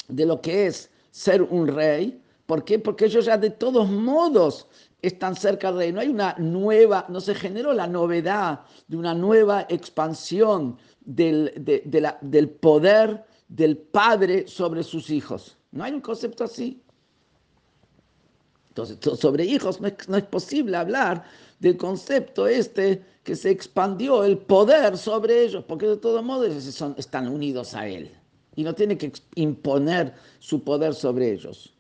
de 0.08 0.26
lo 0.26 0.42
que 0.42 0.68
es 0.68 0.90
ser 1.12 1.42
un 1.42 1.68
rey, 1.68 2.22
¿Por 2.52 2.66
qué? 2.66 2.80
Porque 2.80 3.06
ellos 3.06 3.24
ya 3.24 3.38
de 3.38 3.50
todos 3.50 3.90
modos 3.90 4.68
están 5.02 5.38
cerca 5.38 5.70
del 5.72 5.78
rey. 5.78 5.92
No 5.94 6.02
hay 6.02 6.10
una 6.10 6.36
nueva, 6.38 7.06
no 7.08 7.22
se 7.22 7.34
generó 7.34 7.72
la 7.72 7.88
novedad 7.88 8.66
de 8.90 8.98
una 8.98 9.14
nueva 9.14 9.66
expansión 9.70 10.78
del, 11.00 11.54
del 12.22 12.50
poder 12.50 13.24
del 13.48 13.78
padre 13.78 14.50
sobre 14.50 14.84
sus 14.84 15.10
hijos. 15.12 15.58
No 15.72 15.86
hay 15.86 15.94
un 15.94 16.02
concepto 16.02 16.44
así. 16.44 16.82
Entonces, 18.72 18.98
sobre 19.20 19.44
hijos 19.44 19.82
no 19.82 20.18
es, 20.18 20.24
posible 20.24 20.78
hablar 20.78 21.26
del 21.60 21.76
concepto 21.76 22.48
este 22.48 23.04
que 23.22 23.36
se 23.36 23.50
expandió 23.50 24.24
el 24.24 24.38
poder 24.38 24.98
sobre 24.98 25.44
ellos, 25.44 25.66
porque 25.68 25.88
de 25.88 25.98
todos 25.98 26.24
modos 26.24 26.56
están 26.98 27.28
unidos 27.28 27.74
a 27.74 27.86
él 27.86 28.10
y 28.56 28.64
no 28.64 28.74
tiene 28.74 28.98
que 28.98 29.12
imponer 29.36 30.14
su 30.40 30.64
poder 30.64 30.94
sobre 30.94 31.34
ellos. 31.34 31.74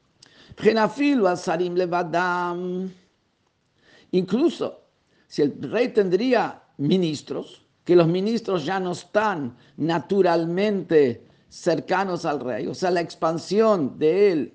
Incluso 4.12 4.82
si 5.28 5.42
el 5.42 5.72
rey 5.72 5.88
tendría 5.94 6.62
ministros, 6.76 7.62
que 7.86 7.96
los 7.96 8.08
ministros 8.08 8.66
ya 8.66 8.82
no 8.82 8.92
están 8.92 9.56
naturalmente 9.78 11.26
cercanos 11.48 12.26
al 12.26 12.42
rey, 12.42 12.68
o 12.68 12.76
sea, 12.76 12.92
la 12.92 13.00
expansión 13.00 13.98
de 13.98 14.32
él, 14.34 14.54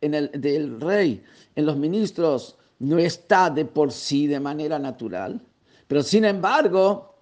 en 0.00 0.14
el, 0.14 0.30
del 0.32 0.80
rey 0.80 1.22
en 1.54 1.66
los 1.66 1.76
ministros 1.76 2.56
no 2.78 2.98
está 2.98 3.50
de 3.50 3.64
por 3.64 3.92
sí 3.92 4.26
de 4.26 4.40
manera 4.40 4.78
natural, 4.78 5.40
pero 5.88 6.02
sin 6.02 6.24
embargo, 6.24 7.14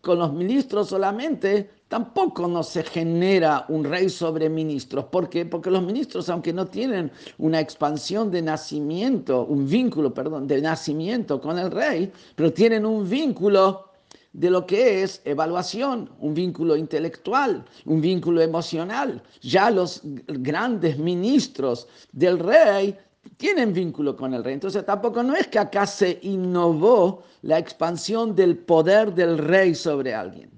con 0.00 0.18
los 0.18 0.32
ministros 0.32 0.88
solamente 0.88 1.70
tampoco 1.88 2.48
no 2.48 2.62
se 2.62 2.82
genera 2.82 3.66
un 3.68 3.84
rey 3.84 4.08
sobre 4.08 4.48
ministros. 4.48 5.04
¿Por 5.06 5.28
qué? 5.28 5.46
Porque 5.46 5.70
los 5.70 5.82
ministros, 5.82 6.28
aunque 6.28 6.52
no 6.52 6.66
tienen 6.66 7.10
una 7.38 7.60
expansión 7.60 8.30
de 8.30 8.42
nacimiento, 8.42 9.44
un 9.44 9.68
vínculo, 9.68 10.12
perdón, 10.12 10.46
de 10.46 10.60
nacimiento 10.60 11.40
con 11.40 11.58
el 11.58 11.70
rey, 11.70 12.12
pero 12.34 12.52
tienen 12.52 12.84
un 12.84 13.08
vínculo 13.08 13.90
de 14.34 14.50
lo 14.50 14.66
que 14.66 15.02
es 15.02 15.22
evaluación, 15.24 16.10
un 16.18 16.34
vínculo 16.34 16.76
intelectual, 16.76 17.64
un 17.86 18.00
vínculo 18.00 18.42
emocional. 18.42 19.22
Ya 19.40 19.70
los 19.70 20.02
grandes 20.26 20.98
ministros 20.98 21.88
del 22.12 22.38
rey 22.40 22.96
tienen 23.36 23.72
vínculo 23.72 24.16
con 24.16 24.34
el 24.34 24.44
rey. 24.44 24.54
Entonces 24.54 24.84
tampoco 24.84 25.22
no 25.22 25.34
es 25.34 25.46
que 25.46 25.58
acá 25.58 25.86
se 25.86 26.18
innovó 26.22 27.22
la 27.42 27.58
expansión 27.58 28.34
del 28.34 28.58
poder 28.58 29.14
del 29.14 29.38
rey 29.38 29.74
sobre 29.74 30.12
alguien 30.12 30.50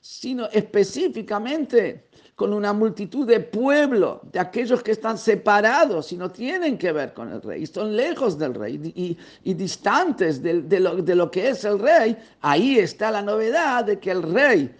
sino 0.00 0.46
específicamente 0.46 2.08
con 2.36 2.52
una 2.52 2.74
multitud 2.74 3.26
de 3.26 3.40
pueblo, 3.40 4.20
de 4.30 4.38
aquellos 4.38 4.82
que 4.82 4.92
están 4.92 5.16
separados 5.16 6.12
y 6.12 6.18
no 6.18 6.30
tienen 6.30 6.76
que 6.76 6.92
ver 6.92 7.14
con 7.14 7.32
el 7.32 7.40
rey, 7.40 7.62
y 7.62 7.66
son 7.66 7.96
lejos 7.96 8.38
del 8.38 8.54
rey 8.54 9.16
y, 9.42 9.54
distantes 9.54 10.42
de, 10.42 10.78
lo, 10.78 10.96
de 10.96 11.14
lo 11.14 11.30
que 11.30 11.48
es 11.48 11.64
el 11.64 11.78
rey, 11.78 12.14
ahí 12.42 12.78
está 12.78 13.10
la 13.10 13.22
novedad 13.22 13.86
de 13.86 13.98
que 13.98 14.10
el 14.10 14.22
rey 14.22 14.70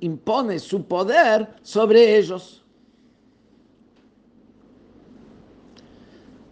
impone 0.00 0.58
su 0.58 0.84
poder 0.84 1.48
sobre 1.62 2.18
ellos. 2.18 2.62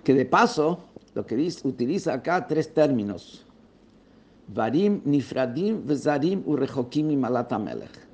Que 0.03 0.15
de 0.15 0.25
paso, 0.25 0.85
lo 1.13 1.27
que 1.27 1.37
utiliza 1.65 2.15
acá 2.15 2.47
tres 2.47 2.73
términos. 2.73 3.45
Varim 4.49 5.03
nifradim 5.05 5.87
vezarim 5.87 6.43
urechokim 6.47 7.15
malatamelech. 7.21 8.10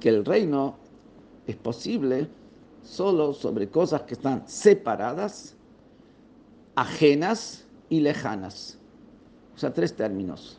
Que 0.00 0.08
el 0.08 0.24
reino 0.24 0.76
es 1.46 1.56
posible 1.56 2.28
solo 2.82 3.32
sobre 3.32 3.68
cosas 3.68 4.02
que 4.02 4.14
están 4.14 4.46
separadas, 4.46 5.56
ajenas 6.74 7.66
y 7.88 8.00
lejanas. 8.00 8.78
O 9.54 9.58
sea, 9.58 9.72
tres 9.72 9.94
términos. 9.94 10.58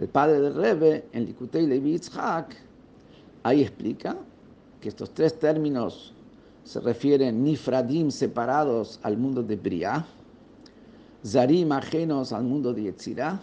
El 0.00 0.08
padre 0.08 0.40
del 0.40 0.54
Rebbe, 0.54 1.08
en 1.12 1.26
Likutei 1.26 1.66
Levi 1.66 1.92
Yitzhak, 1.92 2.54
ahí 3.42 3.62
explica 3.62 4.16
que 4.80 4.88
estos 4.88 5.10
tres 5.10 5.38
términos 5.38 6.14
se 6.62 6.80
refieren 6.80 7.42
nifradim 7.42 8.10
separados 8.10 9.00
al 9.02 9.16
mundo 9.16 9.42
de 9.42 9.56
Briah, 9.56 10.06
zarim 11.24 11.72
ajenos 11.72 12.32
al 12.32 12.44
mundo 12.44 12.72
de 12.72 12.82
Yetzirah, 12.84 13.40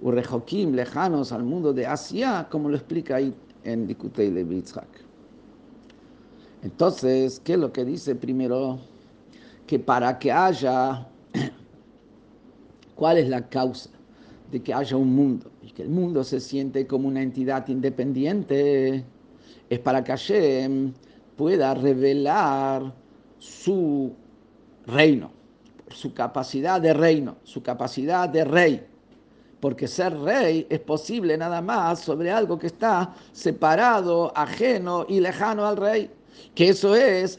urejokim 0.00 0.72
lejanos 0.72 1.32
al 1.32 1.42
mundo 1.42 1.72
de 1.72 1.86
Asia, 1.86 2.46
como 2.50 2.68
lo 2.68 2.76
explica 2.76 3.16
ahí 3.16 3.34
en 3.64 3.86
Likutei 3.86 4.30
Levitzhak. 4.30 4.88
Entonces, 6.62 7.40
¿qué 7.44 7.54
es 7.54 7.58
lo 7.58 7.72
que 7.72 7.84
dice 7.84 8.14
primero? 8.14 8.78
Que 9.66 9.78
para 9.78 10.18
que 10.18 10.30
haya, 10.30 11.06
¿cuál 12.94 13.18
es 13.18 13.28
la 13.28 13.48
causa 13.48 13.90
de 14.50 14.62
que 14.62 14.72
haya 14.72 14.96
un 14.96 15.14
mundo? 15.14 15.50
Y 15.62 15.72
que 15.72 15.82
el 15.82 15.90
mundo 15.90 16.22
se 16.24 16.40
siente 16.40 16.86
como 16.86 17.08
una 17.08 17.22
entidad 17.22 17.66
independiente, 17.68 19.04
es 19.70 19.78
para 19.78 20.04
que 20.04 20.12
Hashem 20.12 20.92
pueda 21.36 21.74
revelar 21.74 22.94
su 23.38 24.12
reino 24.86 25.42
su 25.94 26.14
capacidad 26.14 26.80
de 26.80 26.92
reino, 26.94 27.36
su 27.44 27.62
capacidad 27.62 28.28
de 28.28 28.44
rey. 28.44 28.86
Porque 29.62 29.86
ser 29.86 30.18
rey 30.18 30.66
es 30.68 30.80
posible 30.80 31.38
nada 31.38 31.62
más 31.62 32.00
sobre 32.00 32.32
algo 32.32 32.58
que 32.58 32.66
está 32.66 33.14
separado, 33.32 34.32
ajeno 34.34 35.06
y 35.08 35.20
lejano 35.20 35.64
al 35.64 35.76
rey. 35.76 36.10
Que 36.56 36.70
eso 36.70 36.96
es 36.96 37.38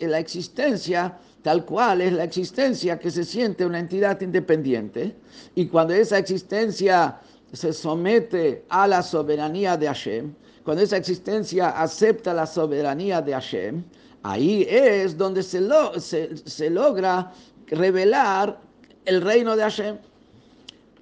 la 0.00 0.20
existencia 0.20 1.18
tal 1.42 1.64
cual 1.66 2.00
es 2.00 2.12
la 2.12 2.22
existencia 2.22 2.96
que 2.98 3.10
se 3.10 3.24
siente 3.24 3.66
una 3.66 3.80
entidad 3.80 4.20
independiente. 4.20 5.16
Y 5.56 5.66
cuando 5.66 5.92
esa 5.94 6.16
existencia 6.16 7.18
se 7.52 7.72
somete 7.72 8.64
a 8.68 8.86
la 8.86 9.02
soberanía 9.02 9.76
de 9.76 9.88
Hashem, 9.88 10.32
cuando 10.62 10.84
esa 10.84 10.96
existencia 10.96 11.70
acepta 11.70 12.32
la 12.32 12.46
soberanía 12.46 13.20
de 13.20 13.32
Hashem, 13.32 13.82
ahí 14.22 14.64
es 14.70 15.18
donde 15.18 15.42
se 15.42 16.70
logra 16.70 17.32
revelar 17.66 18.60
el 19.04 19.20
reino 19.20 19.56
de 19.56 19.62
Hashem. 19.64 19.98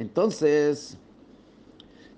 Entonces, 0.03 0.99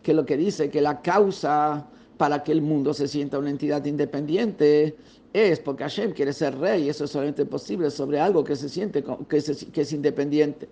que 0.02 0.14
lo 0.14 0.24
que 0.24 0.38
dice 0.38 0.70
que 0.70 0.80
la 0.80 1.02
causa 1.02 1.86
para 2.16 2.42
que 2.42 2.52
el 2.52 2.62
mundo 2.62 2.94
se 2.94 3.06
sienta 3.06 3.38
una 3.38 3.50
entidad 3.50 3.84
independiente 3.84 4.96
es 5.34 5.60
porque 5.60 5.82
Hashem 5.82 6.12
quiere 6.12 6.32
ser 6.32 6.56
rey 6.58 6.88
eso 6.88 7.04
es 7.04 7.10
solamente 7.10 7.44
posible 7.44 7.90
sobre 7.90 8.18
algo 8.18 8.42
que 8.42 8.56
se 8.56 8.70
siente 8.70 9.04
que, 9.04 9.42
que 9.72 9.80
es 9.82 9.92
independiente. 9.92 10.66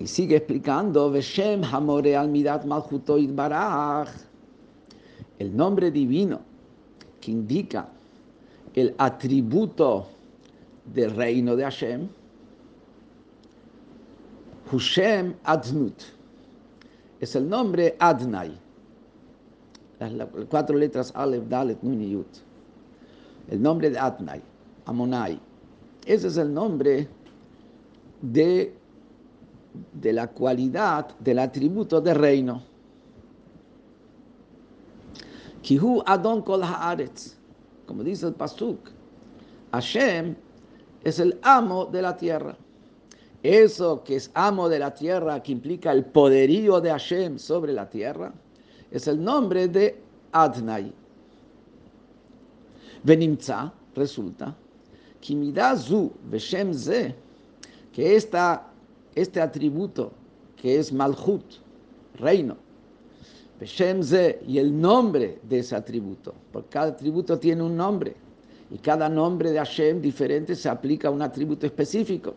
Y 0.00 0.06
sigue 0.06 0.36
explicando, 0.36 1.10
Veshem 1.10 1.62
Hamore 1.62 2.16
Almidat 2.16 2.64
Malchuto 2.64 3.18
Baraj, 3.30 4.08
el 5.38 5.56
nombre 5.56 5.92
divino 5.92 6.40
que 7.20 7.30
indica 7.30 7.88
el 8.74 8.94
atributo 8.98 10.17
del 10.94 11.14
reino 11.14 11.56
de 11.56 11.64
Hashem, 11.64 12.08
Hushem 14.70 15.34
Adnut, 15.44 16.02
es 17.20 17.34
el 17.34 17.48
nombre 17.48 17.96
Adnai, 17.98 18.58
las 19.98 20.28
cuatro 20.48 20.76
letras 20.76 21.12
Aleph, 21.14 21.48
Dalet, 21.48 21.82
Nun 21.82 22.00
y 22.00 22.10
Yud, 22.10 22.26
el 23.48 23.60
nombre 23.60 23.90
de 23.90 23.98
Adnai, 23.98 24.42
Amonai, 24.86 25.40
ese 26.06 26.28
es 26.28 26.36
el 26.36 26.52
nombre 26.52 27.08
de, 28.22 28.74
de 29.92 30.12
la 30.12 30.26
cualidad, 30.28 31.16
del 31.18 31.38
atributo 31.38 32.00
del 32.00 32.14
reino. 32.14 32.62
Kihu 35.62 36.02
Adon 36.06 36.40
Kol 36.42 36.62
Haaretz. 36.62 37.36
Como 37.86 38.02
dice 38.02 38.26
el 38.26 38.34
Pasuk, 38.34 38.78
Hashem 39.72 40.34
es 41.04 41.18
el 41.18 41.38
amo 41.42 41.86
de 41.86 42.02
la 42.02 42.16
tierra. 42.16 42.56
Eso 43.42 44.02
que 44.02 44.16
es 44.16 44.30
amo 44.34 44.68
de 44.68 44.78
la 44.78 44.92
tierra, 44.92 45.42
que 45.42 45.52
implica 45.52 45.92
el 45.92 46.04
poderío 46.04 46.80
de 46.80 46.90
Hashem 46.90 47.38
sobre 47.38 47.72
la 47.72 47.88
tierra, 47.88 48.32
es 48.90 49.06
el 49.06 49.22
nombre 49.22 49.68
de 49.68 50.00
Adnai. 50.32 50.92
Venimza, 53.04 53.72
resulta, 53.94 54.56
Kimidazu 55.20 56.10
Veshem 56.30 56.74
Ze, 56.74 57.14
que 57.92 58.16
esta, 58.16 58.66
este 59.14 59.40
atributo 59.40 60.12
que 60.56 60.78
es 60.78 60.92
Malhut, 60.92 61.44
reino, 62.18 62.56
y 63.60 64.58
el 64.58 64.80
nombre 64.80 65.40
de 65.42 65.58
ese 65.60 65.74
atributo, 65.74 66.34
porque 66.52 66.68
cada 66.68 66.88
atributo 66.88 67.38
tiene 67.38 67.62
un 67.62 67.76
nombre 67.76 68.14
y 68.70 68.78
cada 68.78 69.08
nombre 69.08 69.50
de 69.50 69.58
Hashem 69.58 70.00
diferente 70.00 70.54
se 70.54 70.68
aplica 70.68 71.08
a 71.08 71.10
un 71.10 71.22
atributo 71.22 71.66
específico. 71.66 72.34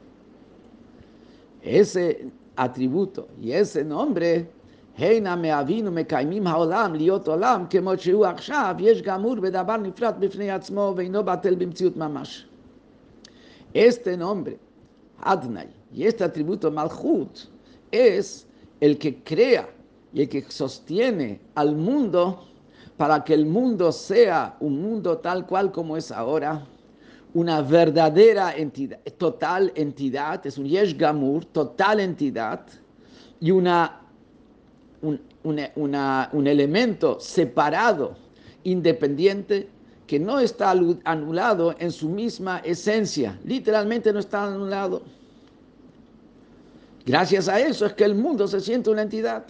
Ese 1.62 2.32
atributo 2.56 3.28
y 3.40 3.52
ese 3.52 3.84
nombre, 3.84 4.50
Heina 4.98 5.36
me 5.36 5.52
avinu 5.52 5.92
me 5.92 6.06
kaimim 6.06 6.46
haolam 6.46 6.96
liot 6.96 7.28
olam 7.28 7.70
kemot 7.70 8.00
sheu 8.00 8.26
achshav 8.26 8.80
yesh 8.80 9.02
gamur 9.02 9.40
vedavar 9.40 9.80
nifrat 9.80 10.20
bifnei 10.20 10.50
atzmo 10.50 10.94
veino 10.94 11.24
batel 11.24 11.56
bimtziut 11.56 11.96
mamash. 11.96 12.44
Este 13.74 14.18
nombre, 14.18 14.60
Adnai, 15.22 15.70
y 15.94 16.04
este 16.04 16.24
atributo 16.24 16.70
Malchut, 16.72 17.48
es 17.92 18.46
el 18.82 18.98
que 18.98 19.24
crea 19.24 19.70
y 20.14 20.24
el 20.24 20.30
que 20.30 20.42
sostiene 20.50 21.40
al 21.56 21.76
mundo 21.76 22.51
para 23.02 23.24
que 23.24 23.34
el 23.34 23.48
mundo 23.48 23.92
sea 23.92 24.56
un 24.60 24.80
mundo 24.80 25.18
tal 25.18 25.48
cual 25.48 25.72
como 25.72 25.98
es 25.98 26.12
ahora, 26.12 26.62
una 27.34 27.64
verdadera 27.64 28.56
entidad, 28.56 29.00
total 29.18 29.72
entidad, 29.74 30.46
es 30.46 30.60
un 30.60 30.68
Yesh 30.68 30.96
Gamur, 30.96 31.46
total 31.46 32.00
entidad, 32.00 32.62
y 33.40 33.50
una, 33.50 34.02
un, 35.02 35.20
un 35.44 36.48
elemento 36.48 37.20
separado, 37.20 38.14
independiente, 38.66 39.68
que 40.06 40.20
no 40.20 40.40
está 40.40 40.70
anulado 41.04 41.74
en 41.80 41.92
su 41.92 42.08
misma 42.08 42.60
esencia, 42.60 43.40
literalmente 43.44 44.14
no 44.14 44.20
está 44.20 44.44
anulado. 44.44 45.02
Gracias 47.04 47.50
a 47.50 47.60
eso 47.60 47.88
es 47.88 47.94
que 47.94 48.04
el 48.04 48.14
mundo 48.14 48.48
se 48.48 48.60
siente 48.60 48.92
una 48.92 49.02
entidad. 49.02 49.48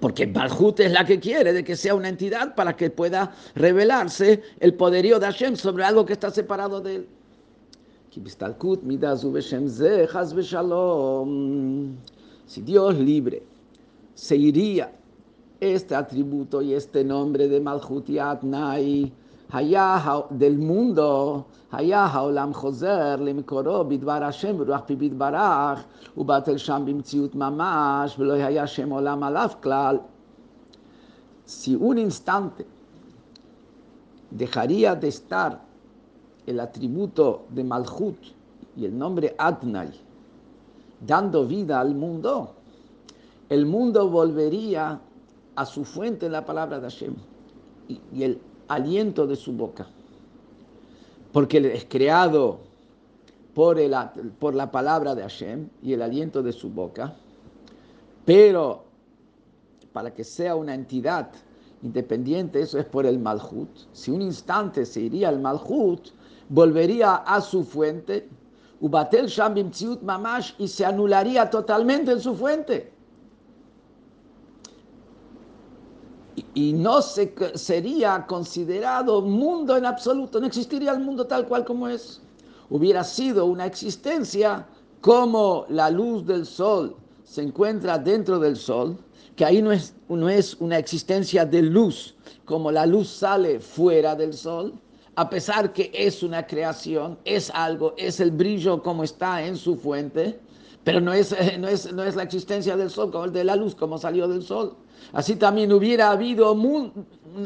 Porque 0.00 0.26
Malhut 0.26 0.80
es 0.80 0.92
la 0.92 1.04
que 1.04 1.18
quiere 1.20 1.52
de 1.52 1.64
que 1.64 1.76
sea 1.76 1.94
una 1.94 2.08
entidad 2.08 2.54
para 2.54 2.76
que 2.76 2.90
pueda 2.90 3.34
revelarse 3.54 4.42
el 4.60 4.74
poderío 4.74 5.18
de 5.18 5.26
Hashem 5.26 5.56
sobre 5.56 5.84
algo 5.84 6.04
que 6.04 6.12
está 6.12 6.30
separado 6.30 6.80
de 6.80 6.96
él. 6.96 7.06
Si 12.46 12.62
Dios 12.62 12.98
libre 12.98 13.42
se 14.14 14.36
iría 14.36 14.92
este 15.60 15.94
atributo 15.94 16.62
y 16.62 16.74
este 16.74 17.04
nombre 17.04 17.48
de 17.48 17.60
Malhut 17.60 18.08
y 18.08 18.18
Hayah 19.50 20.26
del 20.30 20.58
mundo, 20.58 21.46
Hayah 21.70 22.08
Haolam 22.08 22.52
Joser, 22.52 23.18
Lemkoro, 23.20 23.84
Bidvar 23.84 24.22
Hashem, 24.22 24.58
Ruach 24.58 24.86
Pibit 24.86 25.16
Barach, 25.16 25.84
Ubatel 26.16 26.58
Sham 26.58 26.84
Bimtziut 26.84 27.32
Mamash, 27.34 28.16
Veloy 28.16 28.40
Hayah 28.40 28.66
Shem 28.66 28.90
Olam 28.90 29.22
Alav 29.22 29.60
Klal. 29.60 30.02
Si 31.44 31.76
un 31.76 31.98
instante 31.98 32.66
dejaría 34.30 34.96
de 34.96 35.08
estar 35.08 35.60
el 36.46 36.58
atributo 36.58 37.44
de 37.50 37.62
Malhut 37.62 38.18
y 38.76 38.84
el 38.84 38.98
nombre 38.98 39.34
Adnai, 39.38 39.92
dando 41.00 41.46
vida 41.46 41.80
al 41.80 41.94
mundo, 41.94 42.52
el 43.48 43.64
mundo 43.64 44.08
volvería 44.10 45.00
a 45.54 45.64
su 45.64 45.84
fuente 45.84 46.26
en 46.26 46.32
la 46.32 46.44
palabra 46.44 46.80
de 46.80 46.90
Hashem. 46.90 47.14
Y 47.88 48.24
el 48.24 48.40
aliento 48.68 49.26
de 49.26 49.36
su 49.36 49.52
boca 49.52 49.86
porque 51.36 51.58
es 51.58 51.84
creado 51.84 52.60
por, 53.52 53.78
la 53.78 54.70
palabra 54.70 55.14
de 55.14 55.20
Hashem 55.20 55.68
y 55.82 55.92
el 55.92 56.00
aliento 56.00 56.42
de 56.42 56.50
su 56.50 56.70
boca, 56.70 57.14
pero 58.24 58.84
para 59.92 60.14
que 60.14 60.24
sea 60.24 60.56
una 60.56 60.74
entidad 60.74 61.28
independiente, 61.82 62.62
eso 62.62 62.78
es 62.78 62.86
por 62.86 63.04
el 63.04 63.18
Malhut. 63.18 63.68
Si 63.92 64.10
un 64.10 64.22
instante 64.22 64.86
se 64.86 65.02
iría 65.02 65.28
al 65.28 65.38
Malhut, 65.38 66.08
volvería 66.48 67.16
a 67.16 67.42
su 67.42 67.64
fuente, 67.64 68.30
Ubatel 68.80 69.26
Shambim 69.26 69.70
Mamash, 70.00 70.52
y 70.58 70.68
se 70.68 70.86
anularía 70.86 71.50
totalmente 71.50 72.12
en 72.12 72.20
su 72.20 72.34
fuente. 72.34 72.94
Y 76.54 76.72
no 76.72 77.02
se, 77.02 77.34
sería 77.54 78.26
considerado 78.26 79.22
mundo 79.22 79.76
en 79.76 79.86
absoluto, 79.86 80.40
no 80.40 80.46
existiría 80.46 80.92
el 80.92 81.00
mundo 81.00 81.26
tal 81.26 81.46
cual 81.46 81.64
como 81.64 81.88
es. 81.88 82.20
Hubiera 82.68 83.04
sido 83.04 83.46
una 83.46 83.66
existencia 83.66 84.66
como 85.00 85.66
la 85.68 85.90
luz 85.90 86.26
del 86.26 86.44
sol 86.46 86.96
se 87.26 87.42
encuentra 87.42 87.98
dentro 87.98 88.38
del 88.38 88.56
sol, 88.56 88.96
que 89.34 89.44
ahí 89.44 89.60
no 89.60 89.72
es, 89.72 89.94
no 90.08 90.28
es 90.28 90.54
una 90.60 90.78
existencia 90.78 91.44
de 91.44 91.60
luz, 91.60 92.14
como 92.44 92.70
la 92.70 92.86
luz 92.86 93.08
sale 93.08 93.58
fuera 93.58 94.14
del 94.14 94.32
sol, 94.32 94.72
a 95.16 95.28
pesar 95.28 95.72
que 95.72 95.90
es 95.92 96.22
una 96.22 96.46
creación, 96.46 97.18
es 97.24 97.50
algo, 97.50 97.94
es 97.96 98.20
el 98.20 98.30
brillo 98.30 98.82
como 98.82 99.02
está 99.02 99.44
en 99.44 99.56
su 99.56 99.76
fuente, 99.76 100.38
pero 100.86 101.00
no 101.00 101.12
es, 101.12 101.34
no 101.58 101.66
es, 101.66 101.92
no 101.92 102.04
es 102.04 102.14
la 102.14 102.22
existencia 102.22 102.76
del 102.76 102.90
sol 102.90 103.10
como 103.10 103.24
el 103.24 103.32
de 103.32 103.42
la 103.42 103.56
luz, 103.56 103.74
como 103.74 103.98
salió 103.98 104.28
del 104.28 104.44
sol. 104.44 104.76
Así 105.12 105.34
también 105.34 105.72
hubiera 105.72 106.12
habido, 106.12 106.52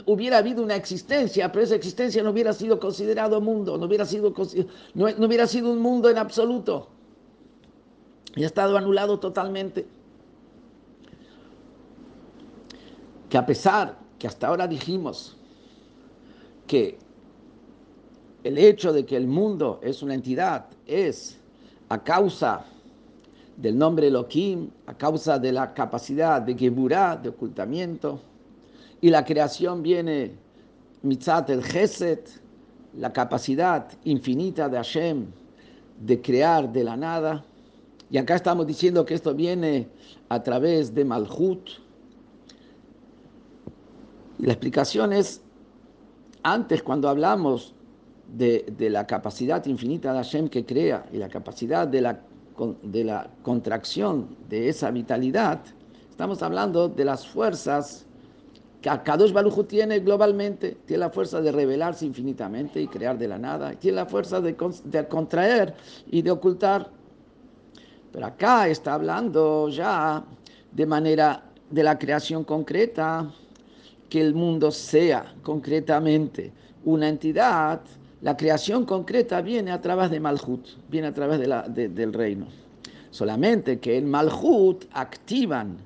hubiera 0.05 0.37
habido 0.37 0.63
una 0.63 0.77
existencia, 0.77 1.51
pero 1.51 1.65
esa 1.65 1.75
existencia 1.75 2.23
no 2.23 2.33
hubiera 2.33 2.53
sido 2.53 2.79
considerado 2.79 3.41
mundo, 3.41 3.79
no 3.79 3.87
hubiera 3.87 4.05
sido, 4.05 4.35
no, 4.93 5.27
hubiera 5.27 5.47
sido 5.47 5.73
un 5.73 5.79
mundo 5.79 6.11
en 6.11 6.19
absoluto. 6.19 6.91
Y 8.37 8.43
ha 8.43 8.47
estado 8.47 8.77
anulado 8.77 9.19
totalmente. 9.19 9.89
Que 13.31 13.39
a 13.39 13.47
pesar 13.47 13.97
que 14.19 14.27
hasta 14.27 14.49
ahora 14.49 14.69
dijimos 14.69 15.35
que 16.67 16.99
el 18.45 18.59
hecho 18.59 18.93
de 18.93 19.07
que 19.07 19.17
el 19.17 19.27
mundo 19.27 19.81
es 19.83 20.03
una 20.03 20.13
entidad 20.13 20.67
es 20.87 21.41
a 21.89 22.05
causa 22.05 22.67
del 23.61 23.77
nombre 23.77 24.07
Elohim 24.07 24.71
a 24.87 24.95
causa 24.95 25.39
de 25.39 25.53
la 25.53 25.75
capacidad 25.75 26.41
de 26.41 26.57
Geburah, 26.57 27.17
de 27.17 27.29
ocultamiento. 27.29 28.21
Y 29.01 29.11
la 29.11 29.25
creación 29.25 29.83
viene 29.83 30.33
mitzat 31.03 31.51
el 31.51 31.63
Geset, 31.63 32.29
la 32.97 33.13
capacidad 33.13 33.87
infinita 34.05 34.69
de 34.69 34.77
Hashem 34.77 35.27
de 36.01 36.23
crear 36.23 36.73
de 36.73 36.85
la 36.85 36.97
nada. 36.97 37.45
Y 38.11 38.17
acá 38.17 38.35
estamos 38.35 38.67
diciendo 38.67 39.05
que 39.05 39.15
esto 39.15 39.35
viene 39.35 39.89
a 40.29 40.43
través 40.43 40.95
de 40.95 41.05
Malhut. 41.05 41.69
Y 44.39 44.47
la 44.47 44.53
explicación 44.55 45.13
es, 45.13 45.43
antes 46.43 46.83
cuando 46.83 47.11
hablamos 47.11 47.75
de, 48.35 48.65
de 48.79 48.89
la 48.89 49.07
capacidad 49.07 49.65
infinita 49.67 50.13
de 50.13 50.19
Hashem 50.19 50.49
que 50.49 50.65
crea 50.65 51.07
y 51.13 51.19
la 51.19 51.29
capacidad 51.29 51.87
de 51.87 52.01
la 52.01 52.21
de 52.83 53.05
la 53.05 53.31
contracción 53.43 54.37
de 54.49 54.69
esa 54.69 54.91
vitalidad, 54.91 55.61
estamos 56.11 56.43
hablando 56.43 56.89
de 56.89 57.05
las 57.05 57.27
fuerzas 57.27 58.07
que 58.81 58.91
Kadosh 59.05 59.33
Baruj 59.33 59.67
tiene 59.67 60.01
globalmente. 60.01 60.79
Tiene 60.87 61.01
la 61.01 61.11
fuerza 61.11 61.41
de 61.41 61.53
revelarse 61.53 62.07
infinitamente 62.07 62.81
y 62.81 62.87
crear 62.87 63.19
de 63.19 63.29
la 63.29 63.39
nada. 63.39 63.73
Tiene 63.73 63.97
la 63.97 64.07
fuerza 64.07 64.41
de, 64.41 64.57
de 64.85 65.09
contraer 65.09 65.75
y 66.11 66.23
de 66.23 66.31
ocultar. 66.31 66.91
Pero 68.11 68.27
acá 68.27 68.69
está 68.69 68.95
hablando 68.95 69.69
ya 69.69 70.25
de 70.73 70.87
manera 70.87 71.45
de 71.71 71.83
la 71.83 71.99
creación 71.99 72.45
concreta, 72.45 73.31
que 74.09 74.21
el 74.21 74.35
mundo 74.35 74.73
sea 74.73 75.35
concretamente 75.43 76.53
una 76.85 77.09
entidad 77.09 77.81
la 78.23 78.37
creación 78.37 78.85
concreta 78.85 79.41
viene 79.41 79.71
a 79.71 79.81
través 79.81 80.11
de 80.11 80.21
Malhut, 80.21 80.67
viene 80.89 81.09
a 81.09 81.15
través 81.15 81.41
del 81.41 82.13
reino. 82.13 82.47
Solamente 83.11 83.81
que 83.81 83.97
en 83.97 84.11
Malhut 84.11 84.85
activan, 84.93 85.79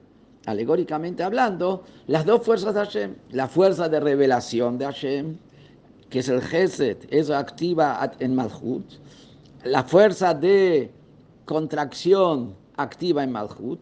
alegóricamente 0.47 1.23
hablando, 1.23 1.85
las 2.09 2.27
dos 2.27 2.43
fuerzas 2.45 2.75
de 2.75 2.81
Hashem. 2.81 3.15
La 3.31 3.47
fuerza 3.47 3.89
de 3.89 4.01
revelación 4.01 4.79
de 4.79 4.85
Hashem, 4.85 5.37
que 6.11 6.19
es 6.19 6.29
el 6.29 6.43
Geset, 6.43 7.07
eso 7.11 7.37
activa 7.37 8.13
en 8.19 8.35
Malhut. 8.35 8.85
La 9.63 9.85
fuerza 9.85 10.35
de 10.35 10.91
contracción 11.45 12.55
activa 12.77 13.23
en 13.23 13.31
Malhut. 13.31 13.81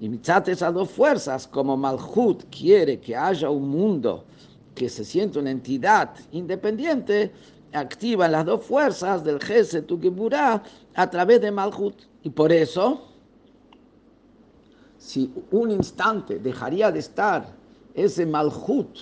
Y 0.00 0.08
mitzat 0.08 0.48
esas 0.48 0.74
dos 0.74 0.90
fuerzas, 0.90 1.46
como 1.46 1.76
Malhut 1.76 2.42
quiere 2.50 2.98
que 2.98 3.14
haya 3.14 3.48
un 3.48 3.68
mundo 3.68 4.24
que 4.74 4.88
se 4.88 5.04
siente 5.04 5.38
una 5.38 5.52
entidad 5.52 6.10
independiente, 6.32 7.30
activan 7.74 8.32
las 8.32 8.46
dos 8.46 8.64
fuerzas 8.64 9.24
del 9.24 9.40
Geset 9.40 9.88
Geburah 10.00 10.62
a 10.94 11.10
través 11.10 11.40
de 11.40 11.50
Malhut. 11.50 11.94
Y 12.22 12.30
por 12.30 12.52
eso, 12.52 13.02
si 14.98 15.30
un 15.50 15.70
instante 15.70 16.38
dejaría 16.38 16.90
de 16.90 17.00
estar 17.00 17.46
ese 17.94 18.24
Malhut, 18.24 18.98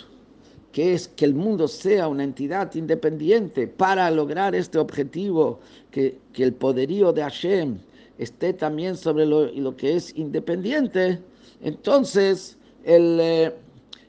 que 0.72 0.94
es 0.94 1.06
que 1.06 1.26
el 1.26 1.34
mundo 1.34 1.68
sea 1.68 2.08
una 2.08 2.24
entidad 2.24 2.74
independiente 2.74 3.68
para 3.68 4.10
lograr 4.10 4.54
este 4.54 4.78
objetivo, 4.78 5.60
que, 5.90 6.18
que 6.32 6.44
el 6.44 6.54
poderío 6.54 7.12
de 7.12 7.22
Hashem 7.22 7.78
esté 8.18 8.54
también 8.54 8.96
sobre 8.96 9.26
lo, 9.26 9.52
lo 9.52 9.76
que 9.76 9.96
es 9.96 10.16
independiente, 10.16 11.22
entonces 11.60 12.56
el, 12.84 13.18
eh, 13.20 13.54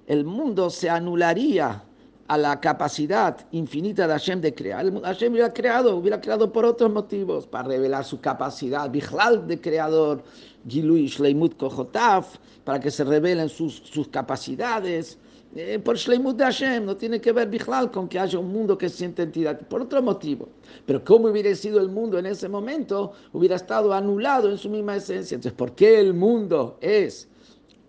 el 0.08 0.24
mundo 0.24 0.70
se 0.70 0.90
anularía 0.90 1.84
a 2.34 2.38
la 2.38 2.60
capacidad 2.60 3.38
infinita 3.52 4.08
de 4.08 4.14
Hashem 4.14 4.42
de 4.42 4.56
crear. 4.56 4.92
Hashem 5.04 5.34
hubiera 5.34 5.54
creado, 5.54 5.96
hubiera 5.98 6.20
creado 6.20 6.52
por 6.52 6.66
otros 6.66 6.92
motivos, 6.92 7.46
para 7.46 7.68
revelar 7.68 8.04
su 8.04 8.20
capacidad, 8.20 8.90
Bijlal 8.90 9.46
de 9.46 9.62
creador, 9.62 10.24
Gilui 10.68 11.06
Shleimut 11.06 11.56
Kohotaf, 11.58 12.38
para 12.64 12.80
que 12.80 12.90
se 12.90 13.04
revelen 13.04 13.50
sus, 13.50 13.84
sus 13.86 14.08
capacidades. 14.08 15.20
Eh, 15.56 15.78
por 15.78 15.96
Shleimut 15.96 16.36
de 16.36 16.46
Hashem, 16.46 16.84
no 16.84 16.98
tiene 16.98 17.22
que 17.22 17.32
ver 17.32 17.50
Bijlal 17.50 17.92
con 17.92 18.10
que 18.10 18.18
haya 18.18 18.40
un 18.40 18.52
mundo 18.52 18.80
que 18.80 18.90
siente 18.90 19.22
entidad, 19.22 19.60
por 19.68 19.84
otro 19.84 20.02
motivo. 20.02 20.50
Pero 20.88 21.04
cómo 21.04 21.28
hubiera 21.28 21.54
sido 21.54 21.80
el 21.80 21.90
mundo 21.90 22.18
en 22.18 22.26
ese 22.26 22.50
momento, 22.50 23.14
hubiera 23.32 23.58
estado 23.58 23.94
anulado 23.94 24.50
en 24.50 24.58
su 24.58 24.72
misma 24.72 24.96
esencia. 24.96 25.36
Entonces, 25.36 25.56
¿por 25.56 25.76
qué 25.76 26.00
el 26.00 26.16
mundo 26.16 26.80
es 26.82 27.28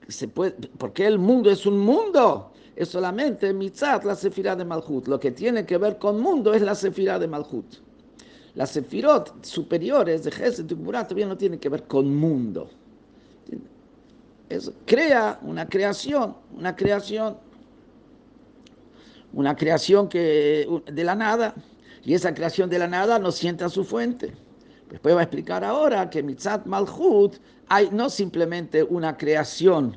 se 0.09 0.29
puede, 0.29 0.53
porque 0.79 1.07
el 1.07 1.19
mundo 1.19 1.51
es 1.51 1.65
un 1.65 1.79
mundo, 1.79 2.53
es 2.77 2.89
solamente 2.89 3.53
Mitzat, 3.53 4.05
la 4.05 4.17
Sefirah 4.17 4.57
de 4.57 4.65
Malhut. 4.65 5.07
Lo 5.07 5.21
que 5.21 5.31
tiene 5.31 5.65
que 5.65 5.79
ver 5.79 5.99
con 5.99 6.21
mundo 6.21 6.53
es 6.55 6.63
la 6.63 6.75
Sefirah 6.75 7.19
de 7.19 7.29
Malhut. 7.29 7.77
Las 8.55 8.71
Sefirot 8.71 9.45
superiores 9.45 10.25
de 10.25 10.31
Gesed 10.31 10.71
y 10.71 10.75
todavía 10.75 11.27
no 11.27 11.37
tienen 11.37 11.59
que 11.59 11.69
ver 11.69 11.85
con 11.85 12.15
mundo. 12.15 12.69
Es, 14.49 14.71
crea 14.87 15.39
una 15.43 15.69
creación, 15.69 16.37
una 16.57 16.75
creación, 16.75 17.37
una 19.33 19.57
creación 19.57 20.09
que, 20.09 20.69
de 20.87 21.05
la 21.05 21.15
nada, 21.15 21.55
y 22.05 22.15
esa 22.15 22.35
creación 22.35 22.69
de 22.71 22.79
la 22.79 22.87
nada 22.87 23.19
no 23.19 23.33
sienta 23.33 23.69
su 23.69 23.85
fuente. 23.85 24.35
Después 24.91 25.15
va 25.17 25.21
a 25.21 25.25
explicar 25.25 25.65
ahora 25.65 26.11
que 26.11 26.23
Mitzat 26.23 26.67
Malhut 26.67 27.37
hay 27.69 27.89
no 27.91 28.11
simplemente 28.11 28.83
una 28.83 29.17
creación 29.17 29.97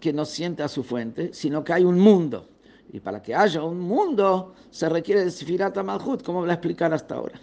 que 0.00 0.12
no 0.12 0.24
sienta 0.24 0.66
su 0.68 0.82
fuente, 0.82 1.32
sino 1.32 1.62
que 1.62 1.72
hay 1.72 1.84
un 1.84 1.98
mundo. 1.98 2.46
Y 2.92 2.98
para 3.00 3.22
que 3.22 3.34
haya 3.34 3.62
un 3.62 3.78
mundo 3.78 4.54
se 4.70 4.88
requiere 4.88 5.24
de 5.24 5.30
Sifirat 5.30 5.76
Malhut, 5.82 6.22
como 6.24 6.42
va 6.42 6.50
a 6.50 6.54
explicar 6.54 6.92
hasta 6.92 7.14
ahora. 7.14 7.38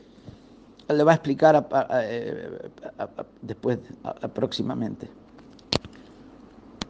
Le 0.89 1.04
va 1.04 1.12
a 1.12 1.15
explicar 1.15 1.67
después, 3.41 3.80
próximamente. 4.34 5.08